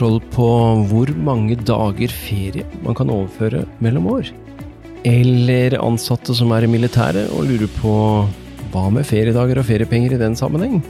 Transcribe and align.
kontroll 0.00 0.20
på 0.32 0.46
hvor 0.88 1.10
mange 1.20 1.58
dager 1.60 2.08
ferie 2.08 2.64
man 2.82 2.96
kan 2.96 3.10
overføre 3.12 3.66
mellom 3.84 4.06
år. 4.08 4.30
Eller 5.04 5.76
ansatte 5.76 6.32
som 6.34 6.52
er 6.56 6.64
i 6.64 6.70
militæret 6.70 7.28
og 7.36 7.44
lurer 7.44 7.68
på 7.76 7.92
hva 8.72 8.86
med 8.92 9.04
feriedager 9.04 9.60
og 9.60 9.66
feriepenger 9.68 10.14
i 10.14 10.20
den 10.20 10.36
sammenheng? 10.36 10.80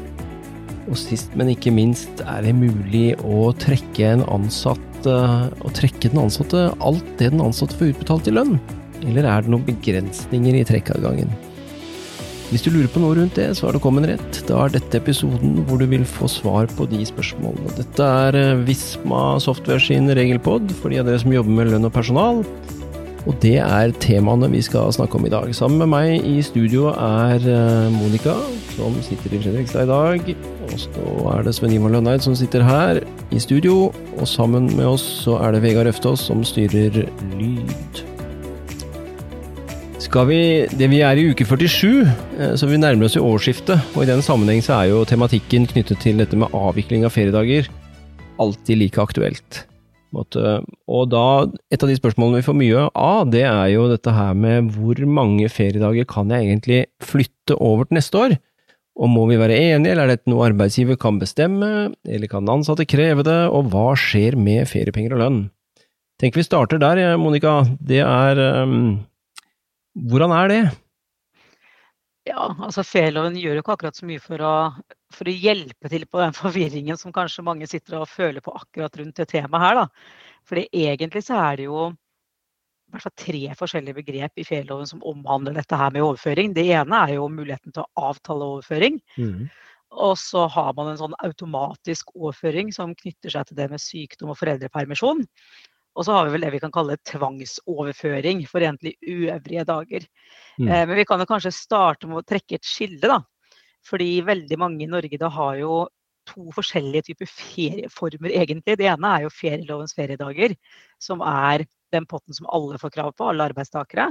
Og 0.86 0.96
sist, 0.98 1.34
men 1.34 1.50
ikke 1.50 1.74
minst, 1.74 2.22
er 2.22 2.46
det 2.46 2.54
mulig 2.54 3.16
å 3.22 3.50
trekke 3.58 4.16
ansatt 4.30 5.06
eh, 5.06 5.44
Å 5.50 5.70
trekke 5.74 6.10
den 6.10 6.22
ansatte 6.22 6.68
alt 6.78 7.06
det 7.18 7.30
den 7.34 7.42
ansatte 7.42 7.78
får 7.78 7.94
utbetalt 7.94 8.30
i 8.30 8.34
lønn? 8.34 8.58
Eller 9.02 9.26
er 9.26 9.42
det 9.42 9.50
noen 9.50 9.66
begrensninger 9.66 10.58
i 10.60 10.66
trekkadgangen? 10.66 11.30
Hvis 12.50 12.64
du 12.66 12.72
lurer 12.74 12.88
på 12.90 12.98
noe 12.98 13.14
rundt 13.14 13.36
det, 13.38 13.46
så 13.54 13.68
har 13.68 13.76
du 13.76 13.82
kommet 13.82 14.08
rett. 14.10 14.40
Da 14.48 14.64
er 14.64 14.72
dette 14.74 14.98
episoden 14.98 15.60
hvor 15.68 15.78
du 15.78 15.86
vil 15.90 16.02
få 16.02 16.26
svar 16.26 16.66
på 16.74 16.88
de 16.90 17.04
spørsmålene. 17.06 17.76
Dette 17.76 18.08
er 18.26 18.38
eh, 18.40 18.62
Visma 18.66 19.38
Software 19.38 19.78
sin 19.82 20.10
regelpod 20.18 20.74
for 20.80 20.90
de 20.90 20.98
av 20.98 21.06
dere 21.06 21.22
som 21.22 21.30
jobber 21.30 21.54
med 21.60 21.70
lønn 21.70 21.86
og 21.86 21.94
personal. 21.94 22.42
Og 23.28 23.36
det 23.44 23.58
er 23.62 23.94
temaene 24.02 24.48
vi 24.50 24.64
skal 24.66 24.90
snakke 24.96 25.20
om 25.20 25.28
i 25.28 25.30
dag. 25.30 25.46
Sammen 25.54 25.78
med 25.78 25.92
meg 25.92 26.26
i 26.26 26.40
studio 26.42 26.90
er 26.90 27.38
eh, 27.38 27.94
Monica, 27.94 28.34
som 28.74 28.98
sitter 29.06 29.36
i 29.36 29.42
Fredrikstad 29.44 29.86
i 29.86 29.92
dag. 29.92 30.34
Og 30.66 30.76
så 30.88 31.08
er 31.36 31.46
det 31.46 31.54
Sven 31.54 31.78
Ivar 31.78 31.94
Lønneid 31.94 32.26
som 32.26 32.34
sitter 32.34 32.66
her 32.66 33.04
i 33.30 33.42
studio. 33.42 33.92
Og 34.18 34.26
sammen 34.26 34.72
med 34.74 34.88
oss 34.90 35.06
så 35.22 35.38
er 35.38 35.54
det 35.54 35.62
Vegard 35.68 35.94
Øftås 35.94 36.26
som 36.32 36.42
styrer 36.42 37.04
lyd. 37.36 38.02
Skal 40.10 40.26
vi, 40.26 40.66
det 40.74 40.88
vi 40.90 41.04
er 41.06 41.20
i 41.22 41.28
uke 41.30 41.44
47, 41.46 42.00
eh, 42.02 42.54
så 42.58 42.66
vi 42.66 42.80
nærmer 42.82 43.06
oss 43.06 43.14
i 43.14 43.20
årsskiftet. 43.22 43.92
Og 43.94 44.02
i 44.02 44.08
den 44.08 44.18
sammenheng 44.26 44.58
så 44.58 44.80
er 44.80 44.88
jo 44.90 45.04
tematikken 45.06 45.68
knyttet 45.70 46.00
til 46.02 46.18
dette 46.18 46.34
med 46.34 46.50
avvikling 46.50 47.04
av 47.06 47.12
feriedager 47.14 47.68
alltid 48.42 48.80
like 48.80 48.98
aktuelt. 48.98 49.60
Og 50.10 51.04
da, 51.12 51.26
et 51.70 51.86
av 51.86 51.92
de 51.92 51.94
spørsmålene 51.94 52.40
vi 52.40 52.46
får 52.48 52.56
mye 52.58 52.88
av, 52.90 53.30
det 53.30 53.44
er 53.46 53.68
jo 53.70 53.84
dette 53.86 54.10
her 54.16 54.34
med 54.34 54.72
hvor 54.74 54.98
mange 55.06 55.46
feriedager 55.46 56.08
kan 56.10 56.34
jeg 56.34 56.48
egentlig 56.48 56.80
flytte 57.06 57.54
over 57.62 57.86
til 57.86 58.00
neste 58.00 58.18
år? 58.18 58.34
Og 58.98 59.12
må 59.12 59.28
vi 59.30 59.38
være 59.38 59.60
enige, 59.60 59.92
eller 59.92 60.08
er 60.08 60.16
dette 60.16 60.32
noe 60.32 60.48
arbeidsgiver 60.48 60.98
kan 60.98 61.20
bestemme, 61.22 61.92
eller 62.02 62.32
kan 62.32 62.50
ansatte 62.50 62.88
kreve 62.90 63.22
det, 63.28 63.38
og 63.46 63.70
hva 63.70 63.92
skjer 63.94 64.34
med 64.34 64.66
feriepenger 64.72 65.14
og 65.14 65.22
lønn? 65.22 65.38
Tenk 66.18 66.34
vi 66.34 66.44
starter 66.44 66.82
der, 66.82 67.14
Monica. 67.16 67.60
Det 67.78 68.02
er 68.02 68.42
um, 68.66 68.98
hvordan 69.94 70.34
er 70.36 70.52
det? 70.52 70.62
Ja, 72.28 72.50
altså 72.62 72.84
Ferieloven 72.84 73.38
gjør 73.40 73.56
jo 73.56 73.62
ikke 73.64 73.74
akkurat 73.74 73.96
så 73.96 74.06
mye 74.06 74.20
for 74.22 74.42
å, 74.44 74.52
for 75.14 75.30
å, 75.30 75.34
hjelpe 75.34 75.90
til 75.90 76.04
på 76.06 76.20
den 76.20 76.36
forvirringen 76.42 77.00
som 77.00 77.14
kanskje 77.16 77.46
mange 77.46 77.68
sitter 77.70 78.02
og 78.02 78.10
føler 78.12 78.44
på 78.44 78.54
akkurat 78.54 79.00
rundt 79.00 79.18
det 79.18 79.30
temaet 79.32 79.66
her. 79.66 79.80
da. 79.80 80.14
Fordi 80.48 80.68
egentlig 80.86 81.24
så 81.26 81.40
er 81.40 81.60
det 81.60 81.68
jo 81.70 81.90
hvert 82.90 83.06
fall 83.06 83.16
tre 83.18 83.40
forskjellige 83.58 83.98
begrep 84.00 84.40
i 84.40 84.46
ferieloven 84.46 84.88
som 84.88 85.02
omhandler 85.06 85.56
dette 85.56 85.78
her 85.78 85.92
med 85.94 86.04
overføring. 86.04 86.54
Det 86.56 86.66
ene 86.74 87.02
er 87.04 87.16
jo 87.16 87.28
muligheten 87.32 87.74
til 87.74 87.84
å 87.84 88.08
avtale 88.10 88.48
overføring. 88.56 88.98
Mm. 89.16 89.48
Og 90.06 90.14
så 90.18 90.46
har 90.50 90.72
man 90.78 90.92
en 90.92 91.00
sånn 91.00 91.16
automatisk 91.26 92.12
overføring 92.14 92.70
som 92.74 92.94
knytter 92.98 93.34
seg 93.34 93.48
til 93.48 93.58
det 93.58 93.68
med 93.72 93.82
sykdom 93.82 94.32
og 94.34 94.38
foreldrepermisjon. 94.38 95.24
Og 95.98 96.06
så 96.06 96.14
har 96.14 96.26
vi 96.26 96.34
vel 96.36 96.44
det 96.46 96.52
vi 96.54 96.60
kan 96.62 96.72
kalle 96.74 96.98
tvangsoverføring 97.08 98.44
for 98.48 98.62
egentlig 98.62 98.94
uøvrige 99.02 99.66
dager. 99.68 100.06
Mm. 100.60 100.68
Eh, 100.68 100.84
men 100.86 100.96
vi 101.00 101.06
kan 101.08 101.22
jo 101.22 101.28
kanskje 101.28 101.54
starte 101.54 102.08
med 102.10 102.20
å 102.20 102.26
trekke 102.26 102.58
et 102.58 102.66
skille, 102.66 103.02
da. 103.02 103.20
Fordi 103.88 104.20
veldig 104.26 104.58
mange 104.60 104.84
i 104.84 104.90
Norge 104.90 105.18
da 105.20 105.30
har 105.32 105.58
jo 105.60 105.82
to 106.28 106.50
forskjellige 106.54 107.08
typer 107.10 107.28
ferieformer, 107.30 108.32
egentlig. 108.36 108.76
Det 108.78 108.88
ene 108.92 109.14
er 109.16 109.24
jo 109.24 109.32
ferielovens 109.34 109.96
feriedager, 109.96 110.54
som 111.02 111.24
er 111.26 111.66
den 111.94 112.06
potten 112.06 112.36
som 112.36 112.48
alle 112.54 112.78
får 112.78 112.94
krav 112.94 113.14
på, 113.16 113.30
alle 113.30 113.48
arbeidstakere. 113.50 114.10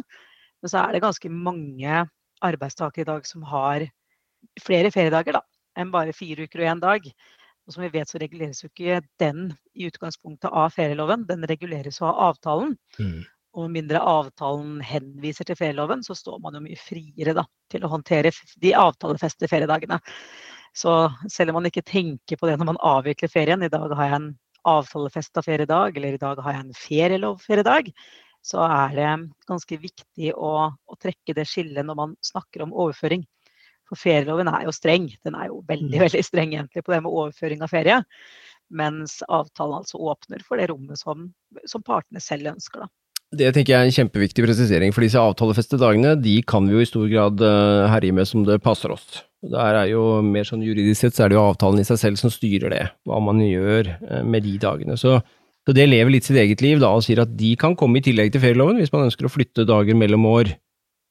Men 0.60 0.72
så 0.72 0.82
er 0.82 0.96
det 0.96 1.04
ganske 1.06 1.32
mange 1.32 2.04
arbeidstakere 2.46 3.06
i 3.06 3.10
dag 3.10 3.28
som 3.28 3.46
har 3.48 3.86
flere 4.64 4.92
feriedager 4.92 5.38
da, 5.38 5.44
enn 5.80 5.94
bare 5.94 6.16
fire 6.16 6.48
uker 6.48 6.64
og 6.64 6.72
én 6.74 6.84
dag. 6.84 7.08
Og 7.70 7.76
som 7.76 7.84
vi 7.86 7.92
vet 7.94 8.10
så 8.10 8.18
reguleres 8.18 8.64
jo 8.64 8.68
ikke 8.72 9.04
den 9.22 9.52
i 9.78 9.86
utgangspunktet 9.86 10.50
av 10.50 10.72
ferieloven, 10.74 11.28
den 11.30 11.46
reguleres 11.46 12.00
jo 12.02 12.08
av 12.10 12.24
avtalen. 12.32 12.72
Mm. 12.98 13.20
Og 13.54 13.68
med 13.68 13.76
mindre 13.76 14.02
avtalen 14.02 14.80
henviser 14.82 15.46
til 15.46 15.58
ferieloven, 15.60 16.02
så 16.06 16.18
står 16.18 16.40
man 16.42 16.58
jo 16.58 16.64
mye 16.64 16.80
friere 16.82 17.36
da, 17.38 17.44
til 17.70 17.86
å 17.86 17.92
håndtere 17.94 18.32
de 18.64 18.74
avtalefestede 18.74 19.52
feriedagene. 19.52 20.00
Så 20.74 20.96
selv 21.30 21.54
om 21.54 21.60
man 21.60 21.70
ikke 21.70 21.86
tenker 21.86 22.42
på 22.42 22.50
det 22.50 22.58
når 22.58 22.72
man 22.72 22.82
avvikler 22.90 23.30
ferien, 23.30 23.62
i 23.62 23.70
dag 23.70 23.94
har 23.94 24.10
jeg 24.10 24.18
en 24.18 24.32
avtalefesta 24.70 25.46
feriedag, 25.46 25.98
eller 25.98 26.18
i 26.18 26.22
dag 26.26 26.42
har 26.42 26.58
jeg 26.58 26.66
en 26.66 26.78
ferielovferiedag, 26.78 27.94
så 28.46 28.66
er 28.66 28.98
det 28.98 29.10
ganske 29.50 29.78
viktig 29.78 30.34
å, 30.34 30.54
å 30.74 30.98
trekke 31.02 31.38
det 31.38 31.46
skillet 31.50 31.86
når 31.86 32.02
man 32.02 32.18
snakker 32.26 32.66
om 32.66 32.74
overføring. 32.74 33.26
For 33.90 34.00
ferieloven 34.00 34.52
er 34.52 34.68
jo 34.68 34.76
streng. 34.76 35.10
Den 35.26 35.38
er 35.38 35.50
jo 35.50 35.64
veldig 35.70 35.98
mm. 35.98 36.06
veldig 36.06 36.24
streng 36.26 36.54
egentlig 36.56 36.86
på 36.86 36.94
det 36.94 37.02
med 37.06 37.12
overføring 37.12 37.66
av 37.66 37.74
ferie. 37.74 38.00
Mens 38.70 39.20
avtalen 39.26 39.82
altså 39.82 39.98
åpner 40.12 40.44
for 40.46 40.62
det 40.62 40.70
rommet 40.70 41.02
som, 41.02 41.32
som 41.66 41.84
partene 41.86 42.22
selv 42.22 42.52
ønsker. 42.54 42.86
da. 42.86 42.92
Det 43.30 43.52
tenker 43.54 43.76
jeg 43.76 43.78
er 43.78 43.88
en 43.88 43.94
kjempeviktig 43.94 44.42
presisering, 44.42 44.94
for 44.94 45.06
disse 45.06 45.22
avtalefestede 45.22 45.84
dagene 45.84 46.16
de 46.18 46.40
kan 46.50 46.66
vi 46.66 46.74
jo 46.74 46.82
i 46.82 46.88
stor 46.90 47.06
grad 47.12 47.42
uh, 47.46 47.86
herje 47.92 48.16
med 48.16 48.26
som 48.26 48.46
det 48.46 48.58
passer 48.66 48.90
oss. 48.94 49.20
Der 49.46 49.78
er 49.84 49.92
jo 49.92 50.20
mer 50.26 50.48
sånn 50.48 50.64
Juridisk 50.66 51.06
sett 51.06 51.16
så 51.16 51.26
er 51.26 51.30
det 51.30 51.38
jo 51.38 51.44
avtalen 51.46 51.80
i 51.80 51.86
seg 51.88 52.00
selv 52.02 52.20
som 52.20 52.34
styrer 52.34 52.74
det, 52.74 52.88
hva 53.06 53.20
man 53.22 53.42
gjør 53.46 53.92
uh, 54.02 54.24
med 54.26 54.48
de 54.48 54.56
dagene. 54.62 54.98
Så, 54.98 55.20
så, 55.22 55.76
det 55.78 55.86
lever 55.92 56.16
litt 56.16 56.26
sitt 56.26 56.42
eget 56.42 56.64
liv 56.66 56.82
da, 56.82 56.90
og 56.90 57.06
sier 57.06 57.22
at 57.22 57.38
de 57.38 57.54
kan 57.62 57.78
komme 57.78 58.02
i 58.02 58.08
tillegg 58.10 58.34
til 58.34 58.42
ferieloven 58.42 58.82
hvis 58.82 58.94
man 58.96 59.06
ønsker 59.06 59.30
å 59.30 59.34
flytte 59.34 59.68
dager 59.70 59.98
mellom 59.98 60.26
år 60.30 60.56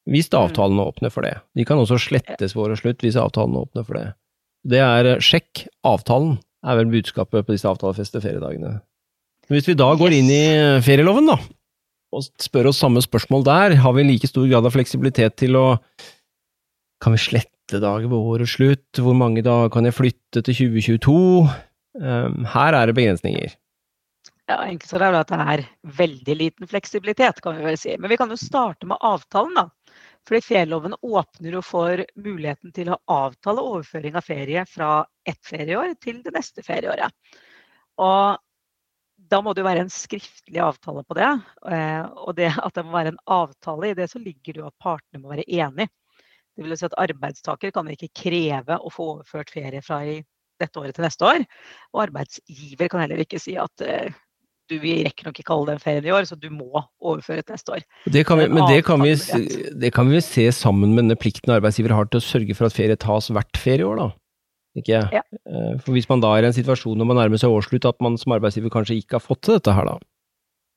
hvis 0.08 0.30
avtalen 0.36 0.80
åpner 0.80 1.12
for 1.12 1.26
det. 1.26 1.36
De 1.58 1.66
kan 1.68 1.80
også 1.80 1.98
slettes 2.00 2.56
vår 2.56 2.74
og 2.74 2.80
slutt 2.80 3.04
hvis 3.04 3.18
avtalen 3.20 3.58
åpner 3.60 3.84
for 3.86 3.98
det. 3.98 4.06
Det 4.68 4.80
er 4.82 5.12
eh, 5.14 5.22
sjekk 5.22 5.66
avtalen, 5.86 6.38
er 6.66 6.80
vel 6.80 6.90
budskapet 6.92 7.46
på 7.46 7.54
disse 7.54 7.68
avtalefeste 7.68 8.22
feriedagene. 8.24 8.78
Hvis 9.52 9.68
vi 9.68 9.76
da 9.78 9.88
går 9.96 10.16
inn 10.16 10.32
i 10.32 10.42
eh, 10.56 10.80
ferieloven, 10.84 11.30
da, 11.30 11.38
og 12.14 12.24
spør 12.40 12.70
oss 12.70 12.80
samme 12.80 13.02
spørsmål 13.04 13.44
der, 13.46 13.76
har 13.82 13.94
vi 13.96 14.06
like 14.06 14.30
stor 14.30 14.48
grad 14.48 14.66
av 14.66 14.74
fleksibilitet 14.76 15.38
til 15.40 15.58
å 15.60 15.68
Kan 16.98 17.14
vi 17.14 17.20
slette 17.22 17.78
dager 17.78 18.08
ved 18.10 18.18
årets 18.18 18.56
slutt? 18.56 18.98
Hvor 18.98 19.14
mange 19.14 19.44
dager 19.46 19.68
kan 19.70 19.86
jeg 19.86 19.94
flytte 19.94 20.40
til 20.42 20.56
2022? 20.82 21.18
Ehm, 22.02 22.46
her 22.50 22.74
er 22.74 22.90
det 22.90 22.96
begrensninger. 22.98 23.52
Ja, 24.48 24.56
Enkelt 24.64 24.88
så 24.88 24.98
er 24.98 25.12
det 25.12 25.20
at 25.20 25.30
det 25.30 25.38
er 25.52 25.62
veldig 26.00 26.36
liten 26.40 26.66
fleksibilitet, 26.66 27.38
kan 27.44 27.54
vi 27.54 27.68
vel 27.68 27.78
si. 27.78 27.94
Men 28.00 28.10
vi 28.10 28.18
kan 28.18 28.32
jo 28.32 28.40
starte 28.40 28.88
med 28.88 28.98
avtalen, 29.04 29.54
da. 29.54 29.68
Fordi 30.28 30.42
ferieloven 30.44 30.94
åpner 31.00 31.54
jo 31.56 31.62
for 31.64 32.02
muligheten 32.20 32.72
til 32.76 32.90
å 32.92 32.98
avtale 33.08 33.64
overføring 33.64 34.18
av 34.18 34.26
ferie 34.26 34.64
fra 34.68 34.90
ett 35.24 35.40
ferieår 35.46 35.94
til 36.04 36.20
det 36.24 36.34
neste 36.34 36.64
ferieåret. 36.66 37.14
Og 38.04 38.36
da 39.28 39.40
må 39.42 39.54
det 39.54 39.62
jo 39.62 39.68
være 39.68 39.86
en 39.86 39.92
skriftlig 39.92 40.60
avtale 40.62 41.02
på 41.08 41.16
det. 41.16 41.30
Eh, 41.72 42.04
og 42.04 42.36
det 42.36 42.50
at 42.52 42.76
det 42.76 42.84
må 42.84 42.94
være 42.96 43.14
en 43.14 43.22
avtale, 43.38 43.90
i 43.90 43.96
det 43.96 44.10
så 44.12 44.20
ligger 44.20 44.52
det 44.52 44.62
jo 44.62 44.68
at 44.68 44.84
partene 44.84 45.22
må 45.22 45.32
være 45.32 45.48
enige. 45.48 45.88
Det 46.58 46.66
vil 46.66 46.76
si 46.76 46.88
at 46.88 47.00
Arbeidstaker 47.00 47.72
kan 47.72 47.88
ikke 47.92 48.10
kreve 48.20 48.78
å 48.78 48.92
få 48.92 49.12
overført 49.14 49.52
ferie 49.54 49.80
fra 49.84 50.02
i 50.04 50.18
dette 50.58 50.80
året 50.80 50.96
til 50.96 51.06
neste 51.06 51.24
år. 51.24 51.44
Og 51.94 52.04
arbeidsgiver 52.08 52.90
kan 52.90 53.04
heller 53.04 53.22
ikke 53.22 53.40
si 53.40 53.56
at 53.60 53.84
eh, 53.86 54.12
du 54.68 54.76
rekker 54.78 55.28
nok 55.28 55.40
ikke 55.40 55.54
alle 55.54 55.72
den 55.72 55.82
ferien 55.82 56.06
i 56.06 56.12
år, 56.14 56.28
så 56.28 56.36
du 56.38 56.48
må 56.52 56.82
overføre 57.00 57.42
til 57.42 57.56
neste 57.56 57.74
år. 57.76 57.84
Det 58.12 58.24
kan 58.28 58.40
vi, 58.40 58.48
men 58.52 58.66
det 58.68 58.82
kan 58.86 59.02
vi, 59.02 59.14
det 59.80 59.92
kan 59.96 60.10
vi 60.12 60.22
se 60.24 60.48
sammen 60.54 60.94
med 60.94 61.06
denne 61.06 61.18
plikten 61.20 61.54
arbeidsgiver 61.54 61.96
har 61.96 62.10
til 62.12 62.20
å 62.20 62.26
sørge 62.26 62.56
for 62.58 62.68
at 62.68 62.76
ferie 62.76 62.98
tas 63.00 63.30
hvert 63.32 63.60
ferieår, 63.60 64.02
da. 64.02 64.08
Ikke? 64.78 65.00
Ja. 65.14 65.24
Eh, 65.48 65.74
for 65.82 65.96
hvis 65.96 66.08
man 66.10 66.22
da 66.22 66.34
er 66.36 66.46
i 66.46 66.50
en 66.50 66.56
situasjon 66.56 66.98
når 67.00 67.08
man 67.10 67.20
nærmer 67.22 67.40
seg 67.40 67.52
årsslutt, 67.54 67.88
at 67.88 68.00
man 68.04 68.18
som 68.20 68.36
arbeidsgiver 68.36 68.72
kanskje 68.72 69.00
ikke 69.00 69.18
har 69.18 69.24
fått 69.24 69.42
til 69.46 69.58
dette 69.58 69.74
her, 69.74 69.88
da. 69.88 69.98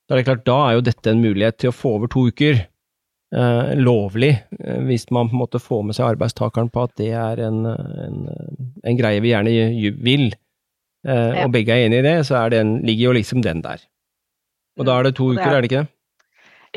Da 0.08 0.16
er 0.16 0.22
det 0.22 0.28
klart, 0.28 0.46
da 0.48 0.58
er 0.68 0.78
jo 0.78 0.86
dette 0.88 1.12
en 1.12 1.24
mulighet 1.24 1.60
til 1.62 1.72
å 1.72 1.76
få 1.76 1.96
over 2.00 2.12
to 2.12 2.26
uker. 2.32 2.66
Eh, 3.32 3.74
lovlig, 3.80 4.34
eh, 4.60 4.80
hvis 4.90 5.06
man 5.14 5.30
på 5.30 5.38
en 5.38 5.44
måte 5.44 5.62
får 5.62 5.86
med 5.88 5.96
seg 5.96 6.16
arbeidstakeren 6.16 6.72
på 6.74 6.84
at 6.84 6.96
det 7.00 7.12
er 7.16 7.40
en, 7.46 7.64
en, 7.64 8.18
en 8.84 8.98
greie 9.00 9.22
vi 9.24 9.32
gjerne 9.32 9.94
vil. 10.04 10.32
Eh, 11.08 11.32
ja. 11.38 11.46
og 11.46 11.54
begge 11.56 11.74
er 11.74 11.88
enig 11.88 12.02
i 12.02 12.06
det, 12.06 12.18
så 12.28 12.44
den, 12.54 12.80
ligger 12.86 13.10
jo 13.10 13.18
liksom 13.18 13.42
den 13.46 13.64
der. 13.66 13.82
Og 14.80 14.88
da 14.88 14.98
er 14.98 15.10
det 15.10 15.18
to 15.18 15.32
uker, 15.34 15.48
er, 15.48 15.58
er 15.58 15.64
det 15.64 15.72
ikke 15.72 15.84
det? 15.84 15.94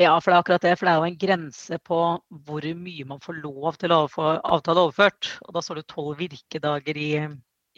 Ja, 0.01 0.11
for 0.19 0.31
det 0.31 0.35
er 0.35 0.43
akkurat 0.43 0.65
det. 0.65 0.73
For 0.75 0.87
det 0.87 0.93
er 0.93 0.99
jo 0.99 1.09
en 1.09 1.19
grense 1.19 1.77
på 1.87 1.99
hvor 2.47 2.65
mye 2.75 3.07
man 3.07 3.21
får 3.23 3.37
lov 3.39 3.77
til 3.79 3.93
å 3.95 4.01
få 4.11 4.33
avtale 4.43 4.83
overført. 4.83 5.29
Og 5.45 5.55
da 5.55 5.63
står 5.63 5.79
det 5.79 5.85
tolv 5.93 6.19
virkedager 6.19 6.99
i, 6.99 7.11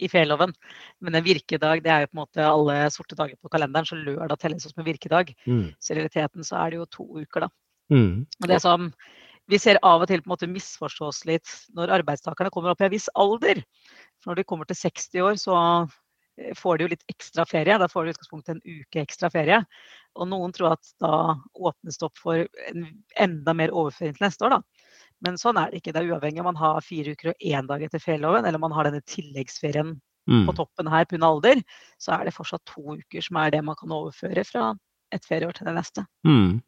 i 0.02 0.10
ferieloven. 0.10 0.54
Men 1.04 1.18
en 1.20 1.26
virkedag 1.26 1.84
det 1.84 1.92
er 1.94 2.02
jo 2.04 2.10
på 2.10 2.18
en 2.18 2.22
måte 2.24 2.48
alle 2.48 2.80
sorte 2.94 3.18
dager 3.18 3.38
på 3.38 3.52
kalenderen, 3.52 3.86
så 3.86 4.00
lørdag 4.00 4.42
telles 4.42 4.66
som 4.66 4.82
en 4.82 4.88
virkedag. 4.88 5.30
Mm. 5.46 5.68
Så 5.78 5.94
i 5.94 6.00
realiteten 6.00 6.48
så 6.48 6.58
er 6.64 6.74
det 6.74 6.80
jo 6.80 6.90
to 6.98 7.08
uker, 7.20 7.46
da. 7.46 7.52
Mm. 7.94 8.26
Og 8.42 8.50
det 8.50 8.60
som 8.64 8.90
vi 9.48 9.62
ser 9.62 9.78
av 9.86 10.02
og 10.02 10.10
til 10.10 10.20
på 10.20 10.28
en 10.28 10.34
måte 10.34 10.50
misforstås 10.50 11.22
litt 11.28 11.48
når 11.76 11.94
arbeidstakerne 12.00 12.50
kommer 12.52 12.74
opp 12.74 12.82
i 12.82 12.88
en 12.88 12.92
viss 12.92 13.08
alder. 13.16 13.62
For 14.18 14.32
når 14.32 14.42
de 14.42 14.48
kommer 14.50 14.68
til 14.68 14.76
60 14.82 15.22
år, 15.24 15.38
så 15.40 15.54
får 16.56 16.78
de 16.78 16.86
jo 16.86 16.90
litt 16.94 17.04
ekstra 17.10 17.46
ferie. 17.48 17.78
Da 17.80 17.88
får 17.90 18.04
de 18.04 18.12
i 18.12 18.16
utgangspunktet 18.16 18.54
en 18.56 18.80
uke 18.80 19.02
ekstra 19.02 19.30
ferie. 19.32 19.62
Og 20.18 20.28
noen 20.30 20.54
tror 20.54 20.76
at 20.76 20.92
da 21.02 21.36
åpnes 21.54 21.98
det 21.98 22.06
opp 22.08 22.18
for 22.18 22.44
en 22.70 22.86
enda 23.20 23.54
mer 23.54 23.74
overføring 23.74 24.16
til 24.16 24.26
neste 24.26 24.46
år, 24.48 24.58
da. 24.58 24.88
Men 25.26 25.38
sånn 25.40 25.58
er 25.58 25.70
det 25.70 25.80
ikke. 25.80 25.94
Det 25.94 26.02
er 26.02 26.12
uavhengig 26.12 26.42
om 26.42 26.50
man 26.52 26.60
har 26.60 26.82
fire 26.86 27.14
uker 27.14 27.32
og 27.32 27.42
én 27.42 27.66
dag 27.70 27.82
etter 27.82 28.02
ferieloven, 28.02 28.46
eller 28.46 28.60
om 28.60 28.68
man 28.68 28.76
har 28.76 28.90
denne 28.90 29.02
tilleggsferien 29.06 29.96
Mm. 30.28 30.44
på 30.46 30.52
toppen 30.58 30.88
her 30.92 31.06
pga. 31.08 31.24
alder, 31.24 31.62
så 31.98 32.18
er 32.18 32.24
det 32.28 32.34
fortsatt 32.36 32.64
to 32.68 32.98
uker 32.98 33.24
som 33.24 33.38
er 33.40 33.50
det 33.54 33.64
man 33.64 33.76
kan 33.78 33.88
overføre 33.88 34.44
fra 34.44 34.74
et 35.12 35.24
ferieår 35.24 35.56
til 35.56 35.70
det 35.70 35.74
neste. 35.78 36.04
Mm. 36.26 36.60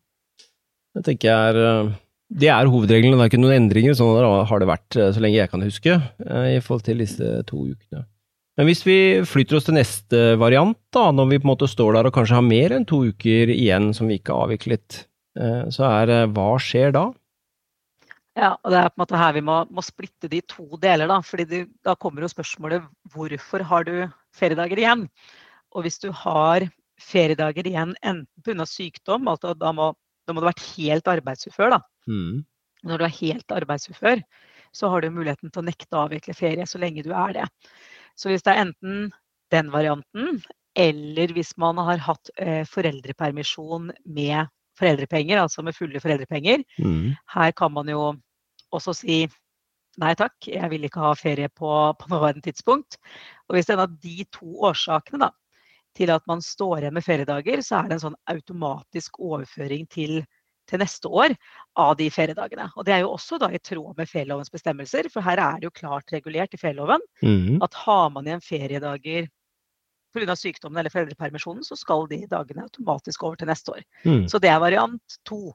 Det 0.97 1.05
tenker 1.05 1.29
jeg 1.29 1.51
er 1.51 1.61
eh, 1.61 1.93
Det 2.31 2.49
er 2.49 2.71
hovedreglene, 2.71 3.19
det 3.19 3.25
er 3.27 3.31
ikke 3.33 3.43
noen 3.43 3.57
endringer. 3.59 3.93
Sånn 3.99 4.47
har 4.47 4.63
det 4.63 4.69
vært 4.71 4.97
eh, 4.97 5.11
så 5.13 5.21
lenge 5.21 5.37
jeg 5.37 5.51
kan 5.51 5.65
huske, 5.67 5.97
eh, 6.25 6.57
i 6.57 6.61
forhold 6.63 6.85
til 6.87 7.03
disse 7.03 7.43
to 7.51 7.67
ukene. 7.75 8.05
Men 8.61 8.67
hvis 8.69 8.83
vi 8.85 8.95
flytter 9.25 9.57
oss 9.57 9.65
til 9.65 9.73
neste 9.73 10.19
variant, 10.37 10.77
da, 10.93 11.07
når 11.17 11.31
vi 11.31 11.37
på 11.41 11.47
en 11.47 11.51
måte 11.55 11.69
står 11.71 11.95
der 11.97 12.09
og 12.11 12.13
kanskje 12.13 12.37
har 12.37 12.45
mer 12.45 12.75
enn 12.77 12.83
to 12.85 12.99
uker 13.09 13.49
igjen 13.55 13.87
som 13.97 14.11
vi 14.11 14.19
ikke 14.19 14.35
har 14.37 14.51
avviklet, 14.51 14.99
eh, 15.41 15.63
så 15.73 15.87
er 15.87 16.11
det 16.11 16.19
hva 16.37 16.51
skjer 16.61 16.93
da? 16.93 17.07
Ja, 18.37 18.51
og 18.61 18.69
det 18.69 18.83
er 18.83 18.91
på 18.93 18.99
en 18.99 19.03
måte 19.07 19.23
her 19.23 19.33
vi 19.39 19.43
må, 19.49 19.55
må 19.73 19.81
splitte 19.81 20.29
de 20.29 20.43
to 20.45 20.77
deler. 20.83 21.09
Da 21.09 21.17
fordi 21.25 21.47
det, 21.49 21.61
da 21.89 21.95
kommer 21.97 22.27
jo 22.27 22.29
spørsmålet 22.29 22.85
hvorfor 23.15 23.65
har 23.71 23.87
du 23.89 23.95
feriedager 24.37 24.83
igjen? 24.83 25.07
Og 25.73 25.87
hvis 25.87 25.97
du 26.05 26.11
har 26.21 26.67
feriedager 27.01 27.65
igjen 27.65 27.95
enten 28.05 28.29
pga. 28.45 28.67
sykdom, 28.69 29.25
altså 29.33 29.55
da 29.57 29.73
må, 29.73 29.95
da 30.29 30.37
må 30.37 30.43
du 30.43 30.51
ha 30.51 30.53
vært 30.53 30.67
helt 30.75 31.09
arbeidsufør. 31.09 31.79
da. 31.79 31.81
Mm. 32.13 32.45
Når 32.85 33.01
du 33.01 33.09
er 33.09 33.19
helt 33.23 33.57
arbeidsufør, 33.57 34.21
så 34.77 34.93
har 34.93 35.01
du 35.01 35.17
muligheten 35.17 35.49
til 35.49 35.65
å 35.65 35.67
nekte 35.67 35.97
å 35.97 36.05
avvikle 36.05 36.37
ferie 36.37 36.69
så 36.69 36.77
lenge 36.77 37.09
du 37.09 37.15
er 37.17 37.41
det. 37.41 37.49
Så 38.21 38.29
hvis 38.31 38.45
det 38.45 38.53
er 38.53 38.67
enten 38.67 39.11
den 39.55 39.71
varianten, 39.73 40.43
eller 40.79 41.33
hvis 41.35 41.55
man 41.59 41.81
har 41.81 42.03
hatt 42.05 42.31
eh, 42.37 42.63
foreldrepermisjon 42.69 43.91
med 44.05 44.51
foreldrepenger, 44.79 45.41
altså 45.43 45.65
med 45.65 45.77
fulle 45.77 46.01
foreldrepenger, 46.01 46.65
Mm. 46.79 47.17
her 47.35 47.53
kan 47.53 47.73
man 47.73 47.89
jo 47.89 48.15
også 48.73 48.95
si 48.95 49.27
nei 50.01 50.15
takk, 50.15 50.37
jeg 50.47 50.71
vil 50.71 50.85
ikke 50.87 51.03
ha 51.03 51.15
ferie 51.19 51.49
på, 51.49 51.69
på 51.99 52.09
nåværende 52.13 52.45
tidspunkt. 52.47 52.97
Og 53.49 53.57
hvis 53.57 53.67
det 53.67 53.75
er 53.75 53.81
en 53.81 53.87
av 53.89 53.97
de 54.01 54.25
to 54.33 54.53
årsakene 54.71 55.25
da, 55.27 55.31
til 55.99 56.13
at 56.15 56.23
man 56.31 56.41
står 56.41 56.85
igjen 56.85 56.95
med 56.95 57.05
feriedager, 57.05 57.65
så 57.67 57.81
er 57.81 57.89
det 57.91 57.99
en 57.99 58.05
sånn 58.07 58.21
automatisk 58.31 59.19
overføring 59.19 59.89
til, 59.91 60.21
til 60.71 60.81
neste 60.83 61.11
år 61.11 61.35
av 61.81 61.97
de 61.99 62.07
feriedagene. 62.15 62.69
Og 62.79 62.87
det 62.87 62.95
er 62.97 63.03
jo 63.05 63.13
også 63.17 63.39
da 63.43 63.51
i 63.51 63.59
tråd 63.63 63.99
med 63.99 64.09
ferielovens 64.11 64.53
bestemmelser, 64.55 65.11
for 65.13 65.27
her 65.27 65.39
er 65.43 65.59
det 65.61 65.69
jo 65.69 65.75
klart 65.83 66.15
regulert 66.15 66.55
i 66.55 66.61
ferieloven 66.63 67.03
Mm. 67.23 67.59
at 67.63 67.75
har 67.85 68.09
man 68.15 68.25
igjen 68.27 68.41
feriedager 68.45 69.29
pga. 70.15 70.35
sykdommen 70.35 70.79
eller 70.81 70.91
foreldrepermisjonen, 70.91 71.63
så 71.63 71.77
skal 71.79 72.07
de 72.11 72.25
dagene 72.27 72.65
automatisk 72.67 73.23
over 73.23 73.37
til 73.37 73.47
neste 73.51 73.71
år. 73.77 73.85
Mm. 74.05 74.25
Så 74.29 74.41
det 74.41 74.51
er 74.51 74.59
variant 74.59 75.19
to. 75.25 75.53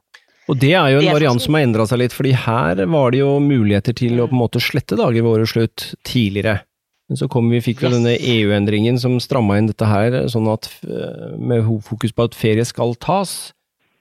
Og 0.48 0.58
det 0.62 0.72
er 0.78 0.92
jo 0.94 1.00
en 1.02 1.12
variant 1.12 1.42
som 1.42 1.54
har 1.58 1.64
endra 1.66 1.84
seg 1.90 1.98
litt, 1.98 2.14
fordi 2.14 2.32
her 2.32 2.78
var 2.86 3.10
det 3.10 3.18
jo 3.20 3.34
muligheter 3.42 3.92
til 3.98 4.20
å 4.22 4.28
på 4.30 4.36
en 4.36 4.42
måte 4.44 4.62
slette 4.62 4.96
dager 4.96 5.20
ved 5.24 5.32
årets 5.32 5.52
slutt 5.56 5.94
tidligere. 6.06 6.60
Men 7.08 7.18
så 7.20 7.28
kom 7.30 7.50
vi, 7.50 7.60
fikk 7.60 7.82
vi 7.82 7.86
Yes. 7.86 7.94
denne 7.98 8.14
EU-endringen 8.18 8.98
som 8.98 9.18
stramma 9.20 9.58
inn 9.58 9.68
dette 9.68 9.86
her, 9.86 10.10
sånn 10.26 10.48
at 10.50 10.66
eh, 10.82 11.36
med 11.38 11.62
fokus 11.84 12.10
på 12.12 12.24
at 12.24 12.34
ferie 12.34 12.64
skal 12.66 12.94
tas. 12.94 13.52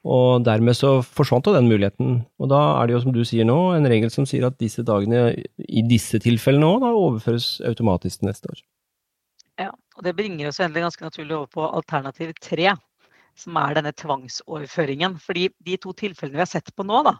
Og 0.05 0.43
dermed 0.45 0.77
så 0.77 0.99
forsvant 1.01 1.47
jo 1.49 1.55
den 1.55 1.69
muligheten. 1.69 2.19
Og 2.37 2.49
da 2.51 2.61
er 2.77 2.87
det 2.87 2.93
jo 2.95 3.01
som 3.07 3.13
du 3.15 3.23
sier 3.25 3.47
nå, 3.47 3.57
en 3.73 3.89
regel 3.89 4.11
som 4.13 4.27
sier 4.29 4.45
at 4.45 4.59
disse 4.61 4.85
dagene 4.85 5.31
i 5.65 5.81
disse 5.89 6.19
tilfellene 6.21 6.69
òg 6.69 6.83
da 6.83 6.91
overføres 6.93 7.55
automatisk 7.65 8.25
neste 8.27 8.51
år. 8.53 8.61
Ja, 9.63 9.71
og 9.73 10.05
det 10.05 10.13
bringer 10.17 10.51
oss 10.51 10.61
endelig 10.61 10.85
ganske 10.85 11.07
naturlig 11.07 11.37
over 11.39 11.49
på 11.57 11.65
alternativ 11.65 12.35
tre, 12.37 12.75
som 13.39 13.57
er 13.57 13.79
denne 13.79 13.95
tvangsoverføringen. 13.97 15.17
Fordi 15.23 15.47
de 15.65 15.79
to 15.81 15.95
tilfellene 15.97 16.37
vi 16.37 16.43
har 16.43 16.53
sett 16.53 16.69
på 16.75 16.85
nå, 16.85 17.01
da, 17.07 17.15